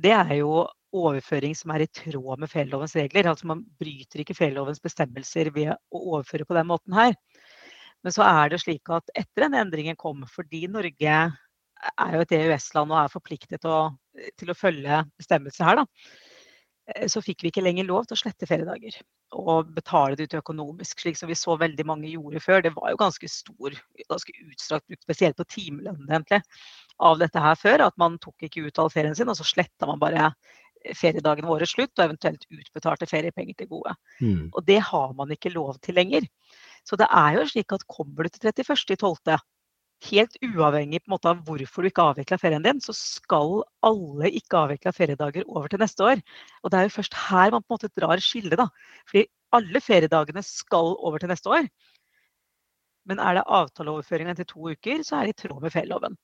det 0.00 0.16
er 0.16 0.36
jo 0.40 0.64
overføring 0.92 1.54
som 1.56 1.72
er 1.74 1.84
i 1.84 1.90
tråd 1.92 2.40
med 2.40 2.50
ferielovens 2.52 2.96
regler. 2.96 3.28
Altså 3.28 3.48
man 3.50 3.64
bryter 3.80 4.24
ikke 4.24 4.36
ferielovens 4.38 4.80
bestemmelser 4.80 5.52
ved 5.52 5.72
å 5.74 6.04
overføre 6.16 6.48
på 6.48 6.56
den 6.56 6.68
måten 6.72 6.96
her. 6.96 7.16
Men 8.02 8.14
så 8.14 8.24
er 8.26 8.52
det 8.52 8.64
slik 8.64 8.88
at 8.92 9.12
etter 9.14 9.46
den 9.46 9.60
endringen 9.60 9.98
kom, 10.00 10.24
fordi 10.32 10.64
Norge 10.70 11.18
er 11.90 12.16
jo 12.16 12.22
et 12.24 12.36
EØS-land 12.36 12.92
og 12.92 13.00
er 13.00 13.12
forpliktet 13.12 13.62
til 13.62 13.72
å, 13.72 13.80
til 14.38 14.52
å 14.52 14.58
følge 14.58 15.02
bestemmelser 15.18 15.66
her, 15.68 15.82
da, 15.82 16.12
eh, 16.94 17.08
så 17.10 17.22
fikk 17.24 17.44
vi 17.44 17.52
ikke 17.52 17.64
lenger 17.64 17.88
lov 17.88 18.06
til 18.06 18.18
å 18.18 18.22
slette 18.22 18.48
feriedager 18.48 19.00
og 19.32 19.70
betale 19.76 20.16
det 20.18 20.28
ut 20.28 20.38
økonomisk, 20.42 21.00
slik 21.00 21.16
som 21.16 21.30
vi 21.30 21.36
så 21.38 21.56
veldig 21.60 21.86
mange 21.88 22.10
gjorde 22.10 22.42
før. 22.44 22.64
Det 22.64 22.74
var 22.76 22.92
jo 22.92 23.00
ganske 23.00 23.28
stor, 23.32 23.76
ganske 24.10 24.34
utstrakt 24.44 24.86
brukt, 24.90 25.04
spesielt 25.06 25.38
på 25.38 25.46
timelønnen 25.48 26.10
egentlig, 26.10 26.42
av 27.00 27.16
dette 27.22 27.40
her 27.40 27.56
før. 27.56 27.86
At 27.86 27.96
man 28.00 28.18
tok 28.22 28.44
ikke 28.44 28.66
ut 28.66 28.82
all 28.82 28.92
ferien 28.92 29.16
sin, 29.16 29.30
og 29.32 29.38
så 29.38 29.46
sletta 29.48 29.88
man 29.88 30.02
bare 30.02 30.34
feriedagene 30.98 31.48
våre 31.48 31.68
slutt, 31.68 31.94
og 31.96 32.04
eventuelt 32.08 32.44
utbetalte 32.50 33.08
feriepenger 33.08 33.56
til 33.58 33.70
gode. 33.70 33.94
Mm. 34.20 34.50
Og 34.50 34.60
det 34.66 34.80
har 34.90 35.16
man 35.18 35.32
ikke 35.32 35.54
lov 35.54 35.78
til 35.80 35.96
lenger. 35.96 36.26
Så 36.88 36.98
det 36.98 37.06
er 37.14 37.38
jo 37.38 37.46
slik 37.48 37.72
at 37.74 37.86
kommer 37.90 38.26
du 38.26 38.34
til 38.34 38.50
31.12., 38.50 39.38
helt 40.08 40.36
uavhengig 40.42 41.02
på 41.02 41.10
en 41.10 41.14
måte 41.14 41.30
av 41.30 41.42
hvorfor 41.46 41.84
du 41.84 41.90
ikke 41.90 42.06
avvikla 42.10 42.38
ferien 42.40 42.64
din, 42.64 42.80
så 42.82 42.94
skal 42.96 43.62
alle 43.86 44.30
ikke 44.30 44.64
avvikla 44.64 44.92
feriedager 44.96 45.46
over 45.46 45.68
til 45.70 45.82
neste 45.82 46.06
år. 46.06 46.22
Og 46.62 46.72
det 46.72 46.78
er 46.78 46.88
jo 46.88 46.96
først 46.96 47.18
her 47.28 47.54
man 47.54 47.62
på 47.62 47.70
en 47.70 47.76
måte 47.78 47.92
drar 47.98 48.22
skillet, 48.22 48.58
da. 48.58 48.68
Fordi 49.10 49.26
alle 49.52 49.82
feriedagene 49.84 50.42
skal 50.46 50.94
over 50.96 51.22
til 51.22 51.30
neste 51.32 51.52
år. 51.52 51.68
Men 53.08 53.18
er 53.18 53.38
det 53.38 53.46
avtaleoverføring 53.50 54.30
etter 54.30 54.46
to 54.48 54.72
uker, 54.72 55.02
så 55.06 55.18
er 55.18 55.28
det 55.28 55.36
i 55.36 55.40
tråd 55.46 55.62
med 55.62 55.74
ferieloven. 55.74 56.18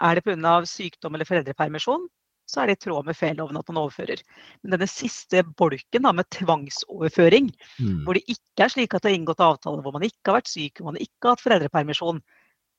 Er 0.00 0.14
det 0.14 0.24
pga. 0.26 0.54
sykdom 0.66 1.14
eller 1.14 1.26
foreldrepermisjon, 1.26 2.06
så 2.48 2.62
er 2.62 2.70
det 2.70 2.78
i 2.78 2.82
tråd 2.86 3.04
med 3.06 3.16
ferieloven 3.16 3.58
at 3.60 3.68
man 3.68 3.82
overfører. 3.82 4.22
Men 4.62 4.76
denne 4.76 4.88
siste 4.88 5.42
bolken 5.58 6.06
da, 6.06 6.12
med 6.12 6.28
tvangsoverføring, 6.30 7.50
Mm. 7.78 8.04
hvor 8.04 8.14
det 8.14 8.24
ikke 8.26 8.64
er 8.64 8.68
slik 8.68 8.94
at 8.94 9.02
det 9.02 9.12
er 9.12 9.18
inngått 9.18 9.40
avtale, 9.40 9.82
hvor 9.82 9.92
man 9.92 10.02
ikke 10.02 10.26
har 10.26 10.40
vært 10.40 10.48
syk, 10.48 10.78
hvor 10.78 10.92
man 10.92 11.02
ikke 11.02 11.22
har 11.22 11.36
hatt 11.36 11.44
foreldrepermisjon, 11.44 12.22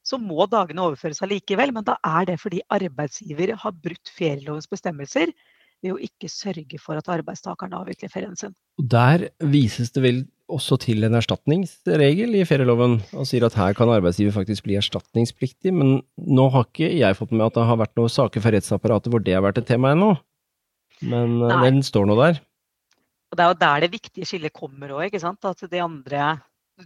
så 0.10 0.20
må 0.22 0.48
dagene 0.50 0.88
overføres 0.88 1.22
allikevel. 1.26 1.74
Men 1.76 1.86
da 1.88 2.00
er 2.06 2.32
det 2.32 2.40
fordi 2.42 2.64
arbeidsgiver 2.74 3.54
har 3.62 3.78
brutt 3.86 4.12
ferielovens 4.16 4.70
bestemmelser 4.72 5.34
ved 5.80 5.94
å 5.94 6.02
ikke 6.04 6.28
sørge 6.32 6.80
for 6.82 7.00
at 7.00 7.08
arbeidstakeren 7.12 7.78
avvikler 7.78 8.12
ferien 8.12 8.36
sin. 8.40 8.56
Og 8.82 8.90
der 8.92 9.30
vises 9.52 9.94
det 9.96 10.04
vel 10.04 10.20
også 10.50 10.80
til 10.82 11.06
en 11.06 11.16
erstatningsregel 11.20 12.34
i 12.40 12.46
ferieloven, 12.48 12.98
og 13.14 13.28
sier 13.30 13.46
at 13.46 13.56
her 13.60 13.76
kan 13.78 13.92
arbeidsgiver 13.94 14.34
faktisk 14.36 14.66
bli 14.66 14.80
erstatningspliktig, 14.80 15.72
men 15.76 16.00
nå 16.18 16.48
har 16.56 16.66
ikke 16.66 16.90
jeg 16.90 17.18
fått 17.20 17.36
med 17.36 17.46
at 17.46 17.60
det 17.60 17.68
har 17.70 17.80
vært 17.80 17.96
noen 18.00 18.12
saker 18.12 18.44
for 18.44 18.58
rettsapparatet 18.58 19.14
hvor 19.14 19.24
det 19.24 19.38
har 19.38 19.46
vært 19.46 19.62
et 19.62 19.70
tema 19.70 19.94
ennå. 19.94 20.16
Men 21.06 21.38
eh, 21.38 21.54
Nei. 21.54 21.64
den 21.70 21.84
står 21.86 22.10
nå 22.10 22.18
der. 22.20 22.42
Og 23.30 23.38
det 23.38 23.46
er 23.46 23.52
jo 23.52 23.60
der 23.62 23.84
det 23.86 23.92
viktige 23.94 24.28
skillet 24.28 24.56
kommer 24.56 24.96
òg, 24.98 25.06
ikke 25.08 25.22
sant. 25.22 25.46
At 25.46 25.62
de 25.70 25.84
andre 25.84 26.32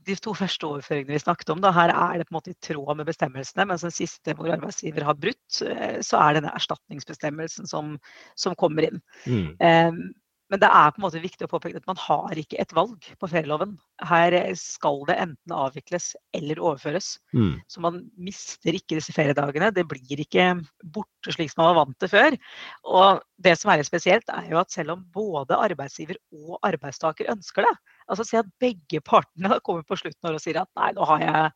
de 0.07 0.15
to 0.17 0.33
første 0.37 0.65
overføringene 0.67 1.13
vi 1.13 1.21
snakket 1.21 1.53
om, 1.53 1.61
da, 1.63 1.71
her 1.75 1.93
er 1.93 2.17
det 2.19 2.27
på 2.29 2.33
en 2.33 2.39
måte 2.39 2.53
i 2.55 2.59
tråd 2.65 2.97
med 2.97 3.07
bestemmelsene, 3.11 3.67
mens 3.69 3.85
den 3.85 3.93
siste 3.93 4.33
hvor 4.37 4.49
arbeidsgiver 4.55 5.05
har 5.05 5.19
brutt, 5.19 5.61
eh, 5.67 6.01
så 6.01 6.19
er 6.23 6.39
denne 6.39 6.51
erstatningsbestemmelsen 6.57 7.69
som, 7.69 7.95
som 8.35 8.57
kommer 8.59 8.89
inn. 8.89 9.01
Mm. 9.27 9.47
Um, 9.61 10.03
Men 10.51 10.59
det 10.61 10.67
er 10.69 10.91
på 10.91 10.99
en 10.99 11.05
måte 11.07 11.21
viktig 11.23 11.47
å 11.47 11.49
påpeke 11.49 11.79
at 11.79 11.87
man 11.89 11.97
har 11.97 12.37
ikke 12.37 12.59
et 12.61 12.73
valg 12.75 13.05
på 13.17 13.29
ferieloven. 13.31 13.71
Her 14.05 14.35
eh, 14.37 14.51
skal 14.59 14.99
det 15.07 15.15
enten 15.17 15.55
avvikles 15.55 16.11
eller 16.35 16.59
overføres. 16.61 17.15
Mm. 17.33 17.55
Så 17.71 17.81
man 17.81 18.03
mister 18.21 18.75
ikke 18.75 18.99
disse 18.99 19.15
feriedagene. 19.15 19.71
Det 19.73 19.87
blir 19.89 20.21
ikke 20.21 20.51
borte 20.83 21.33
slik 21.33 21.49
som 21.49 21.63
man 21.63 21.71
var 21.71 21.79
vant 21.79 21.97
til 22.03 22.11
før. 22.11 22.37
Og 22.85 23.23
det 23.41 23.55
som 23.57 23.71
er 23.71 23.81
litt 23.81 23.89
spesielt, 23.89 24.29
er 24.29 24.51
jo 24.51 24.59
at 24.61 24.75
selv 24.75 24.93
om 24.93 25.01
både 25.15 25.57
arbeidsgiver 25.57 26.19
og 26.35 26.59
arbeidstaker 26.69 27.31
ønsker 27.33 27.65
det, 27.65 27.73
altså 28.07 28.25
si 28.27 28.37
at 28.39 28.49
begge 28.61 29.01
partene 29.05 29.59
kommer 29.65 29.85
på 29.87 29.97
slutten 29.99 30.19
av 30.23 30.33
året 30.33 30.41
og 30.41 30.45
sier 30.45 30.61
at 30.61 30.71
nei, 30.79 30.91
nå 30.97 31.07
har 31.09 31.23
jeg 31.23 31.51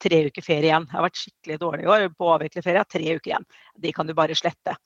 tre 0.00 0.22
uker 0.30 0.44
ferie 0.44 0.70
igjen. 0.70 0.86
Jeg 0.88 0.96
har 0.96 1.06
vært 1.06 1.20
skikkelig 1.20 1.58
dårlig 1.60 1.84
i 1.86 1.90
år 1.92 2.06
på 2.16 2.28
å 2.28 2.34
avvikle 2.38 2.62
ferie. 2.64 2.78
Jeg 2.78 2.86
har 2.86 2.92
tre 2.96 3.16
uker 3.18 3.32
igjen. 3.34 3.48
De 3.84 3.92
kan 3.96 4.08
du 4.08 4.14
bare 4.16 4.36
slette. 4.38 4.76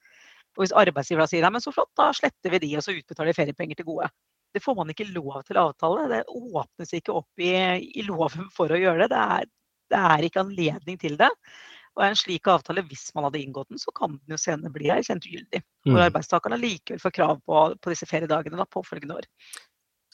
Og 0.55 0.65
hvis 0.65 0.75
arbeidsgiver 0.75 1.25
da 1.25 1.29
sier 1.31 1.43
nei, 1.45 1.53
men 1.55 1.63
så 1.63 1.73
flott, 1.75 1.91
da 1.99 2.09
sletter 2.15 2.55
vi 2.55 2.63
de, 2.63 2.73
og 2.79 2.87
så 2.87 2.95
utbetaler 2.95 3.33
de 3.33 3.37
feriepenger 3.39 3.79
til 3.79 3.89
gode. 3.89 4.11
Det 4.55 4.63
får 4.63 4.77
man 4.79 4.91
ikke 4.93 5.09
lov 5.11 5.41
til 5.47 5.59
å 5.59 5.69
avtale. 5.71 6.09
Det 6.13 6.21
åpnes 6.31 6.95
ikke 6.95 7.15
opp 7.19 7.43
i, 7.43 7.55
i 7.99 8.05
loven 8.07 8.51
for 8.55 8.71
å 8.71 8.79
gjøre 8.79 9.09
det. 9.09 9.15
Det 9.15 9.23
er, 9.39 9.49
det 9.95 10.03
er 10.11 10.27
ikke 10.29 10.45
anledning 10.45 11.01
til 11.03 11.19
det. 11.19 11.31
Og 11.95 12.03
en 12.07 12.19
slik 12.19 12.47
avtale, 12.51 12.83
hvis 12.87 13.09
man 13.15 13.29
hadde 13.29 13.39
inngått 13.43 13.71
den, 13.71 13.79
så 13.83 13.93
kan 13.95 14.17
den 14.17 14.35
jo 14.35 14.39
senere 14.41 14.73
bli 14.75 14.91
erkjent 14.91 15.27
ugyldig. 15.27 15.61
Hvor 15.87 15.99
Mm. 16.01 16.07
arbeidstakerne 16.09 16.59
likevel 16.59 17.03
får 17.03 17.15
krav 17.15 17.37
på, 17.47 17.61
på 17.79 17.93
disse 17.93 18.07
feriedagene 18.11 18.59
da, 18.59 18.67
påfølgende 18.67 19.19
år. 19.21 19.29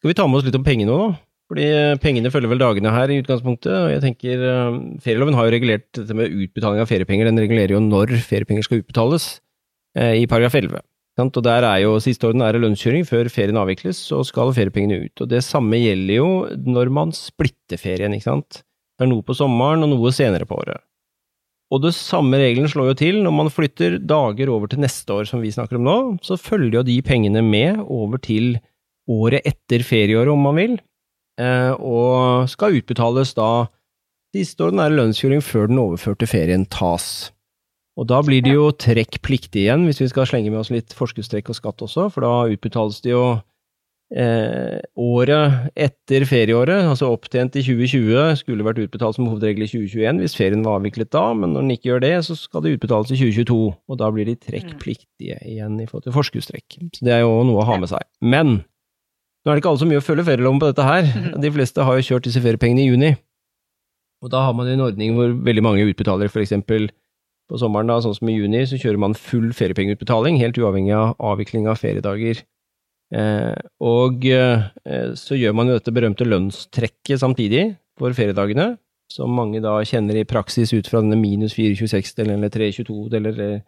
Skal 0.01 0.15
vi 0.15 0.17
ta 0.17 0.25
med 0.25 0.41
oss 0.41 0.47
litt 0.47 0.57
om 0.57 0.65
pengene 0.65 0.89
nå, 0.89 0.97
da? 0.97 1.19
Fordi 1.51 1.65
eh, 1.67 1.99
pengene 2.01 2.31
følger 2.33 2.49
vel 2.53 2.63
dagene 2.63 2.93
her 2.95 3.11
i 3.11 3.19
utgangspunktet. 3.21 3.73
og 3.75 3.91
jeg 3.91 4.01
tenker 4.05 4.45
eh, 4.49 4.79
Ferieloven 5.03 5.35
har 5.37 5.49
jo 5.49 5.55
regulert 5.57 5.89
dette 5.99 6.15
med 6.17 6.31
utbetaling 6.31 6.81
av 6.81 6.89
feriepenger. 6.89 7.27
Den 7.27 7.43
regulerer 7.43 7.75
jo 7.75 7.83
når 7.83 8.15
feriepenger 8.23 8.65
skal 8.65 8.81
utbetales, 8.81 9.27
eh, 9.99 10.23
i 10.23 10.29
paragraf 10.31 10.57
11. 10.57 10.81
Sant? 11.19 11.37
Og 11.37 11.45
der 11.45 11.67
er 11.67 11.83
jo 11.83 11.99
siste 12.01 12.31
orden 12.31 12.47
er 12.47 12.57
lønnskjøring 12.63 13.05
før 13.05 13.29
ferien 13.35 13.59
avvikles, 13.61 13.99
så 14.09 14.23
skal 14.25 14.55
feriepengene 14.57 15.03
ut. 15.05 15.25
Og 15.25 15.29
det 15.35 15.43
samme 15.45 15.83
gjelder 15.83 16.17
jo 16.17 16.31
når 16.79 16.95
man 16.97 17.13
splitter 17.17 17.83
ferien, 17.83 18.15
ikke 18.17 18.31
sant. 18.31 18.63
Det 18.97 19.05
er 19.05 19.13
noe 19.13 19.27
på 19.27 19.37
sommeren 19.37 19.85
og 19.85 19.93
noe 19.93 20.15
senere 20.17 20.49
på 20.49 20.57
året. 20.63 20.81
Og 21.71 21.85
det 21.85 21.93
samme 21.95 22.39
regelen 22.41 22.71
slår 22.71 22.93
jo 22.93 22.99
til 22.99 23.21
når 23.23 23.35
man 23.37 23.53
flytter 23.53 24.01
dager 24.01 24.51
over 24.51 24.71
til 24.71 24.81
neste 24.83 25.13
år, 25.15 25.29
som 25.29 25.43
vi 25.43 25.53
snakker 25.55 25.79
om 25.79 25.87
nå, 25.87 25.99
så 26.25 26.39
følger 26.41 26.81
jo 26.81 26.89
de 26.89 26.97
pengene 27.05 27.45
med 27.47 27.85
over 27.85 28.23
til 28.23 28.57
året 29.11 29.47
etter 29.49 29.85
ferieåret, 29.87 30.33
om 30.33 30.47
man 30.47 30.59
vil, 30.61 30.79
eh, 31.41 31.75
og 31.75 32.49
skal 32.53 32.79
utbetales 32.79 33.35
da 33.39 33.51
siste 34.35 34.67
ordinære 34.67 34.95
lønnsfjording 34.95 35.43
før 35.43 35.71
den 35.71 35.83
overførte 35.83 36.29
ferien 36.31 36.67
tas. 36.71 37.31
Og 37.99 38.07
da 38.09 38.21
blir 38.25 38.45
det 38.45 38.55
jo 38.55 38.71
trekkpliktig 38.73 39.67
igjen, 39.67 39.85
hvis 39.89 40.01
vi 40.01 40.11
skal 40.13 40.29
slenge 40.29 40.53
med 40.53 40.63
oss 40.63 40.73
litt 40.73 40.95
forskuddstrekk 40.97 41.51
og 41.51 41.59
skatt 41.59 41.83
også, 41.85 42.07
for 42.15 42.25
da 42.25 42.35
utbetales 42.55 43.01
det 43.05 43.11
jo 43.13 43.25
eh, 44.15 44.79
året 44.95 45.75
etter 45.75 46.25
ferieåret, 46.31 46.87
altså 46.93 47.11
opptjent 47.11 47.59
i 47.59 47.65
2020, 47.67 48.39
skulle 48.41 48.67
vært 48.67 48.81
utbetalt 48.87 49.19
som 49.19 49.29
hovedregel 49.29 49.67
i 49.67 49.71
2021 49.73 50.23
hvis 50.23 50.39
ferien 50.39 50.65
var 50.65 50.79
avviklet 50.79 51.11
da, 51.13 51.27
men 51.37 51.53
når 51.53 51.67
den 51.67 51.75
ikke 51.77 51.91
gjør 51.91 52.05
det, 52.07 52.15
så 52.31 52.39
skal 52.39 52.65
det 52.65 52.77
utbetales 52.79 53.13
i 53.13 53.21
2022, 53.21 53.61
og 53.75 54.01
da 54.01 54.11
blir 54.15 54.31
de 54.31 54.39
trekkpliktige 54.39 55.43
igjen 55.51 55.77
i 55.83 55.89
forhold 55.91 56.07
til 56.07 56.17
forskuddstrekk. 56.17 56.81
Så 56.97 57.07
det 57.07 57.19
er 57.19 57.25
jo 57.27 57.41
noe 57.51 57.65
å 57.65 57.69
ha 57.69 57.81
med 57.83 57.91
seg. 57.91 58.07
Men 58.23 58.61
nå 59.41 59.51
er 59.51 59.57
det 59.57 59.63
ikke 59.63 59.73
alle 59.73 59.81
så 59.81 59.89
mye 59.89 60.01
å 60.03 60.05
følge 60.05 60.27
ferielommen 60.29 60.61
på 60.61 60.69
dette 60.69 60.85
her. 60.85 61.11
De 61.41 61.51
fleste 61.55 61.85
har 61.87 61.97
jo 61.97 62.07
kjørt 62.11 62.27
disse 62.29 62.43
feriepengene 62.45 62.83
i 62.85 62.89
juni. 62.91 63.13
Og 64.21 64.33
da 64.33 64.43
har 64.45 64.57
man 64.57 64.69
en 64.69 64.85
ordning 64.85 65.15
hvor 65.17 65.33
veldig 65.47 65.65
mange 65.65 65.87
utbetaler 65.89 66.29
eksempel 66.43 66.91
på 67.51 67.59
sommeren, 67.59 67.89
da, 67.91 67.97
sånn 68.05 68.15
som 68.15 68.29
i 68.31 68.37
juni, 68.37 68.63
så 68.69 68.79
kjører 68.79 69.01
man 69.01 69.17
full 69.19 69.49
feriepengeutbetaling, 69.57 70.37
helt 70.39 70.61
uavhengig 70.61 70.93
av 70.95 71.17
avvikling 71.33 71.67
av 71.71 71.81
feriedager. 71.81 72.45
Eh, 73.11 73.57
og 73.83 74.27
eh, 74.29 74.69
så 75.19 75.39
gjør 75.39 75.57
man 75.59 75.73
jo 75.73 75.79
dette 75.81 75.95
berømte 75.95 76.29
lønnstrekket 76.29 77.25
samtidig 77.25 77.65
for 77.99 78.15
feriedagene, 78.15 78.75
som 79.11 79.33
mange 79.35 79.59
da 79.65 79.81
kjenner 79.89 80.21
i 80.21 80.29
praksis 80.29 80.71
ut 80.77 80.87
fra 80.87 81.03
denne 81.03 81.19
minus 81.19 81.57
426-delen 81.57 82.37
eller 82.37 82.53
322-delen 82.55 83.33
eller, 83.33 83.57
3, 83.59 83.65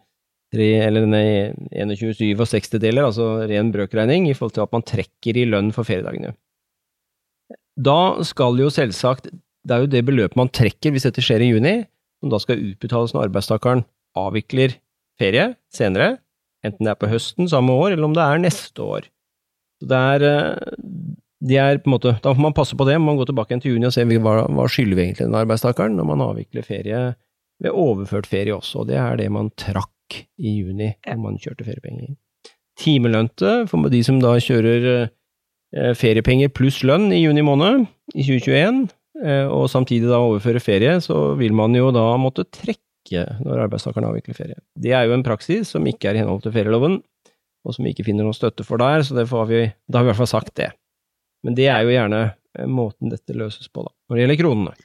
eller 0.53 1.05
denne 1.07 1.53
21,67-deler, 1.73 3.07
altså 3.07 3.47
ren 3.49 3.71
brøkregning, 3.73 4.27
i 4.29 4.35
forhold 4.37 4.53
til 4.53 4.65
at 4.65 4.75
man 4.75 4.85
trekker 4.85 5.39
i 5.39 5.47
lønn 5.49 5.71
for 5.73 5.87
feriedagene. 5.87 6.35
Da 7.73 8.21
skal 8.27 8.59
jo 8.61 8.69
selvsagt 8.69 9.31
det 9.63 9.75
er 9.75 9.83
jo 9.85 9.91
det 9.91 10.03
beløpet 10.05 10.37
man 10.39 10.51
trekker 10.51 10.93
hvis 10.93 11.07
dette 11.07 11.23
skjer 11.23 11.43
i 11.43 11.53
juni, 11.53 11.75
som 12.19 12.31
da 12.31 12.39
skal 12.41 12.61
utbetales 12.61 13.13
når 13.15 13.29
arbeidstakeren 13.29 13.85
avvikler 14.19 14.75
ferie 15.19 15.53
senere, 15.73 16.17
enten 16.67 16.85
det 16.85 16.93
er 16.93 16.99
på 16.99 17.09
høsten 17.11 17.49
samme 17.51 17.75
år, 17.75 17.93
eller 17.93 18.09
om 18.09 18.15
det 18.15 18.23
er 18.23 18.43
neste 18.43 18.83
år. 18.83 19.07
Så 19.79 19.89
det 19.91 20.01
er, 20.15 20.25
eh, 20.27 20.83
de 21.43 21.59
er 21.59 21.79
på 21.79 21.89
en 21.89 21.95
måte, 21.95 22.19
Da 22.21 22.33
får 22.33 22.41
man 22.41 22.53
passe 22.53 22.75
på 22.75 22.85
det, 22.87 22.99
man 23.01 23.17
går 23.17 23.31
tilbake 23.31 23.51
igjen 23.51 23.61
til 23.61 23.73
juni 23.73 23.87
og 23.87 23.93
se 23.93 24.03
hva, 24.03 24.47
hva 24.47 24.67
skylder 24.67 24.95
vi 24.95 25.03
egentlig 25.03 25.27
den 25.27 25.35
arbeidstakeren 25.35 25.95
når 25.95 26.05
man 26.07 26.21
avvikler 26.21 26.63
ferie 26.63 27.15
ved 27.59 27.71
overført 27.71 28.27
ferie 28.27 28.55
også, 28.55 28.83
og 28.83 28.87
det 28.87 28.97
er 28.99 29.17
det 29.17 29.31
man 29.31 29.51
trakk 29.55 29.91
i 30.39 30.57
juni 30.59 30.93
når 31.05 31.21
man 31.21 31.39
kjørte 31.41 31.67
feriepenger. 31.67 32.15
Timelønte 32.79 33.63
for 33.69 33.91
de 33.93 34.01
som 34.05 34.19
da 34.21 34.33
kjører 34.41 34.87
eh, 35.03 35.93
feriepenger 35.97 36.51
pluss 36.53 36.81
lønn 36.85 37.11
i 37.13 37.21
juni 37.21 37.45
måned 37.45 37.85
i 38.15 38.25
2021, 38.25 38.87
Eh, 39.21 39.45
og 39.45 39.69
samtidig 39.69 40.09
da 40.09 40.21
overføre 40.21 40.61
ferie, 40.63 40.97
så 41.03 41.35
vil 41.37 41.53
man 41.55 41.75
jo 41.77 41.91
da 41.93 42.05
måtte 42.17 42.47
trekke 42.49 43.25
når 43.43 43.65
arbeidstakeren 43.67 44.07
avvikler 44.09 44.37
ferie. 44.37 44.57
Det 44.79 44.93
er 44.95 45.05
jo 45.05 45.13
en 45.15 45.25
praksis 45.25 45.73
som 45.75 45.85
ikke 45.87 46.09
er 46.09 46.17
i 46.17 46.23
henhold 46.23 46.41
til 46.45 46.55
ferieloven, 46.55 46.97
og 47.63 47.75
som 47.75 47.85
vi 47.85 47.93
ikke 47.93 48.07
finner 48.07 48.25
noen 48.25 48.35
støtte 48.35 48.65
for 48.67 48.81
der, 48.81 49.05
så 49.05 49.15
vi, 49.15 49.21
da 49.21 49.99
har 49.99 50.03
vi 50.03 50.09
i 50.09 50.11
hvert 50.11 50.21
fall 50.23 50.31
sagt 50.33 50.55
det. 50.59 50.71
Men 51.45 51.55
det 51.59 51.69
er 51.69 51.83
jo 51.85 51.93
gjerne 51.93 52.23
eh, 52.25 52.65
måten 52.67 53.13
dette 53.13 53.37
løses 53.37 53.69
på, 53.69 53.85
da, 53.85 53.93
når 54.09 54.17
det 54.17 54.25
gjelder 54.25 54.41
kronene. 54.41 54.75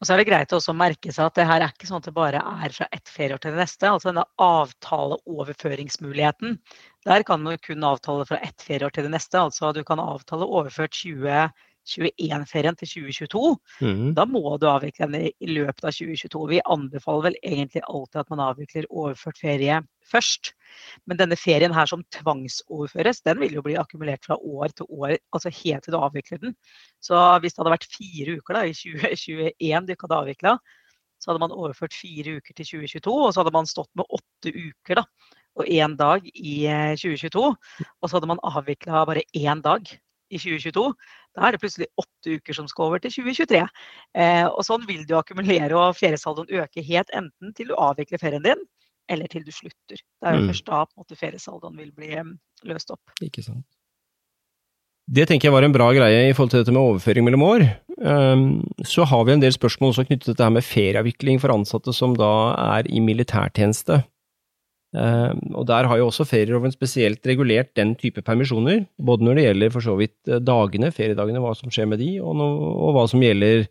Og 0.00 0.08
så 0.08 0.14
er 0.14 0.22
det 0.22 0.30
greit 0.30 0.52
å 0.56 0.72
merke 0.72 1.12
seg 1.12 1.26
at 1.28 1.36
det 1.36 1.44
her 1.44 1.60
er 1.60 1.68
ikke 1.74 1.84
sånn 1.88 2.00
at 2.00 2.06
det 2.08 2.16
bare 2.16 2.40
er 2.40 2.72
fra 2.72 2.86
ett 2.96 3.08
ferieår 3.12 3.36
til 3.42 3.52
det 3.52 3.60
neste. 3.60 3.84
Altså 3.84 4.08
denne 4.08 4.24
avtaleoverføringsmuligheten. 4.40 6.56
Der 7.04 7.20
kan 7.28 7.44
du 7.44 7.52
kun 7.60 7.84
avtale 7.84 8.24
fra 8.28 8.38
ett 8.46 8.62
ferieår 8.64 8.90
til 8.96 9.04
det 9.06 9.12
neste. 9.12 9.36
Altså 9.42 9.72
du 9.76 9.82
kan 9.84 10.00
avtale 10.00 10.48
overført 10.48 10.96
20 10.96 11.52
2021-ferien 11.88 12.76
til 12.78 12.90
2022. 12.90 13.52
Mm. 13.80 14.08
Da 14.16 14.26
må 14.28 14.42
du 14.60 14.66
avvikle 14.70 15.08
den 15.10 15.28
i 15.30 15.50
løpet 15.50 15.86
av 15.86 15.94
2022. 15.96 16.42
Vi 16.52 16.60
anbefaler 16.74 17.30
vel 17.30 17.38
egentlig 17.40 17.82
alltid 17.86 18.22
at 18.22 18.32
man 18.34 18.44
avvikler 18.44 18.88
overført 18.90 19.40
ferie 19.40 19.80
først. 20.10 20.52
Men 21.08 21.18
denne 21.20 21.38
ferien 21.38 21.74
her 21.74 21.88
som 21.90 22.04
tvangsoverføres, 22.14 23.22
den 23.26 23.40
vil 23.42 23.56
jo 23.58 23.64
bli 23.66 23.78
akkumulert 23.80 24.26
fra 24.26 24.38
år 24.38 24.74
til 24.76 24.86
år, 24.90 25.16
altså 25.34 25.52
helt 25.62 25.86
til 25.86 25.96
du 25.96 26.00
avvikler 26.00 26.42
den. 26.44 26.54
Så 27.02 27.16
hvis 27.40 27.56
det 27.56 27.62
hadde 27.62 27.74
vært 27.74 27.90
fire 27.90 28.36
uker 28.38 28.58
da, 28.58 28.66
i 28.66 28.76
2021 28.76 29.90
du 29.90 29.96
hadde 30.04 30.20
avvikla, 30.20 30.56
så 31.20 31.30
hadde 31.30 31.42
man 31.42 31.52
overført 31.52 31.94
fire 31.96 32.38
uker 32.38 32.56
til 32.56 32.68
2022, 32.86 33.12
og 33.12 33.34
så 33.34 33.42
hadde 33.42 33.54
man 33.54 33.68
stått 33.68 33.90
med 33.98 34.08
åtte 34.08 34.52
uker 34.54 35.02
da, 35.02 35.04
og 35.58 35.66
én 35.68 35.96
dag 35.98 36.24
i 36.32 36.54
2022. 36.96 37.42
Eh, 37.50 37.90
og 38.00 38.08
så 38.08 38.16
hadde 38.16 38.30
man 38.30 38.40
avvikla 38.46 39.04
bare 39.08 39.26
én 39.36 39.60
dag 39.64 39.90
i 40.30 40.38
2022. 40.38 40.86
Da 41.40 41.48
er 41.48 41.56
det 41.56 41.62
plutselig 41.62 41.88
åtte 41.96 42.36
uker 42.36 42.56
som 42.58 42.68
skal 42.68 42.90
over 42.90 43.00
til 43.00 43.14
2023. 43.14 43.62
Eh, 44.20 44.44
og 44.44 44.60
sånn 44.66 44.84
vil 44.88 45.06
du 45.08 45.16
akkumulere 45.16 45.72
og 45.72 45.96
feriesaldoen 45.96 46.52
øke 46.60 46.84
helt 46.84 47.08
enten 47.16 47.54
til 47.56 47.70
du 47.72 47.78
avvikler 47.80 48.20
ferien 48.20 48.44
din, 48.44 48.60
eller 49.08 49.30
til 49.32 49.46
du 49.46 49.52
slutter. 49.54 49.96
Det 49.96 50.28
er 50.28 50.36
jo 50.36 50.44
mm. 50.44 50.50
først 50.52 50.68
da 50.68 50.82
på 50.84 50.92
en 50.92 51.06
måte 51.06 51.16
feriesaldoen 51.16 51.80
vil 51.80 51.94
bli 51.96 52.12
um, 52.20 52.34
løst 52.68 52.92
opp. 52.92 53.16
Ikke 53.24 53.46
sant. 53.46 53.64
Det 55.10 55.24
tenker 55.26 55.48
jeg 55.48 55.56
var 55.56 55.64
en 55.66 55.74
bra 55.74 55.88
greie 55.96 56.28
i 56.28 56.34
forhold 56.36 56.52
til 56.52 56.60
dette 56.60 56.76
med 56.76 56.84
overføring 56.84 57.24
mellom 57.26 57.42
år. 57.48 57.64
Um, 58.04 58.44
så 58.86 59.08
har 59.08 59.24
vi 59.24 59.32
en 59.32 59.42
del 59.42 59.56
spørsmål 59.56 59.94
også 59.94 60.04
knyttet 60.06 60.28
til 60.28 60.36
dette 60.36 60.52
med 60.52 60.66
ferieavvikling 60.66 61.40
for 61.40 61.56
ansatte 61.56 61.96
som 61.96 62.12
da 62.20 62.30
er 62.76 62.92
i 62.92 63.00
militærtjeneste. 63.02 64.02
Uh, 64.90 65.30
og 65.54 65.68
Der 65.68 65.86
har 65.86 65.98
jo 66.00 66.08
også 66.08 66.24
ferieloven 66.26 66.72
spesielt 66.74 67.26
regulert 67.26 67.76
den 67.78 67.94
type 67.94 68.24
permisjoner, 68.26 68.86
både 68.98 69.24
når 69.24 69.38
det 69.38 69.44
gjelder 69.44 69.70
for 69.70 69.86
så 69.86 69.94
vidt 69.94 70.16
eh, 70.26 70.42
dagene, 70.42 70.90
feriedagene, 70.90 71.38
hva 71.38 71.52
som 71.54 71.70
skjer 71.70 71.86
med 71.86 72.02
de, 72.02 72.16
og, 72.18 72.34
no, 72.34 72.48
og, 72.72 72.96
hva 72.96 73.04
som 73.10 73.22
gjelder 73.22 73.68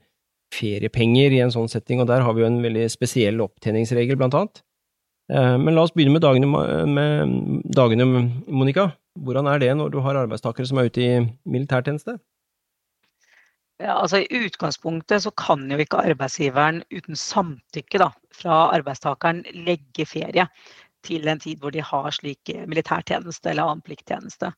feriepenger 0.56 1.36
i 1.36 1.42
en 1.44 1.52
sånn 1.52 1.68
setting, 1.68 2.00
og 2.00 2.08
der 2.08 2.24
har 2.24 2.38
vi 2.38 2.46
jo 2.46 2.48
en 2.48 2.64
veldig 2.64 2.88
spesiell 2.94 3.44
opptjeningsregel, 3.44 4.16
blant 4.16 4.40
annet. 4.40 4.64
Uh, 5.28 5.60
men 5.60 5.76
la 5.76 5.84
oss 5.84 5.92
begynne 5.92 6.16
med 6.16 6.24
dagene, 6.24 6.48
med 6.88 7.68
dagene, 7.76 8.08
Monica. 8.48 8.94
Hvordan 9.20 9.52
er 9.52 9.60
det 9.60 9.76
når 9.76 9.92
du 9.92 10.00
har 10.06 10.24
arbeidstakere 10.24 10.72
som 10.72 10.80
er 10.80 10.88
ute 10.88 11.04
i 11.04 11.14
militærtjeneste? 11.44 12.16
Ja, 13.80 14.00
altså 14.00 14.24
I 14.24 14.44
utgangspunktet 14.48 15.24
så 15.24 15.32
kan 15.36 15.68
jo 15.72 15.78
ikke 15.80 16.02
arbeidsgiveren 16.04 16.82
uten 16.92 17.20
samtykke 17.20 18.00
da, 18.00 18.14
fra 18.36 18.70
arbeidstakeren 18.76 19.44
legge 19.68 20.08
ferie 20.08 20.48
til 21.06 21.28
en 21.32 21.40
tid 21.40 21.60
hvor 21.62 21.74
de 21.74 21.84
har 21.86 22.12
slik 22.16 22.52
eh, 22.54 22.66
militærtjeneste 22.70 23.52
eller 23.52 23.68
annen 23.68 23.84
plikttjeneste. 23.86 24.52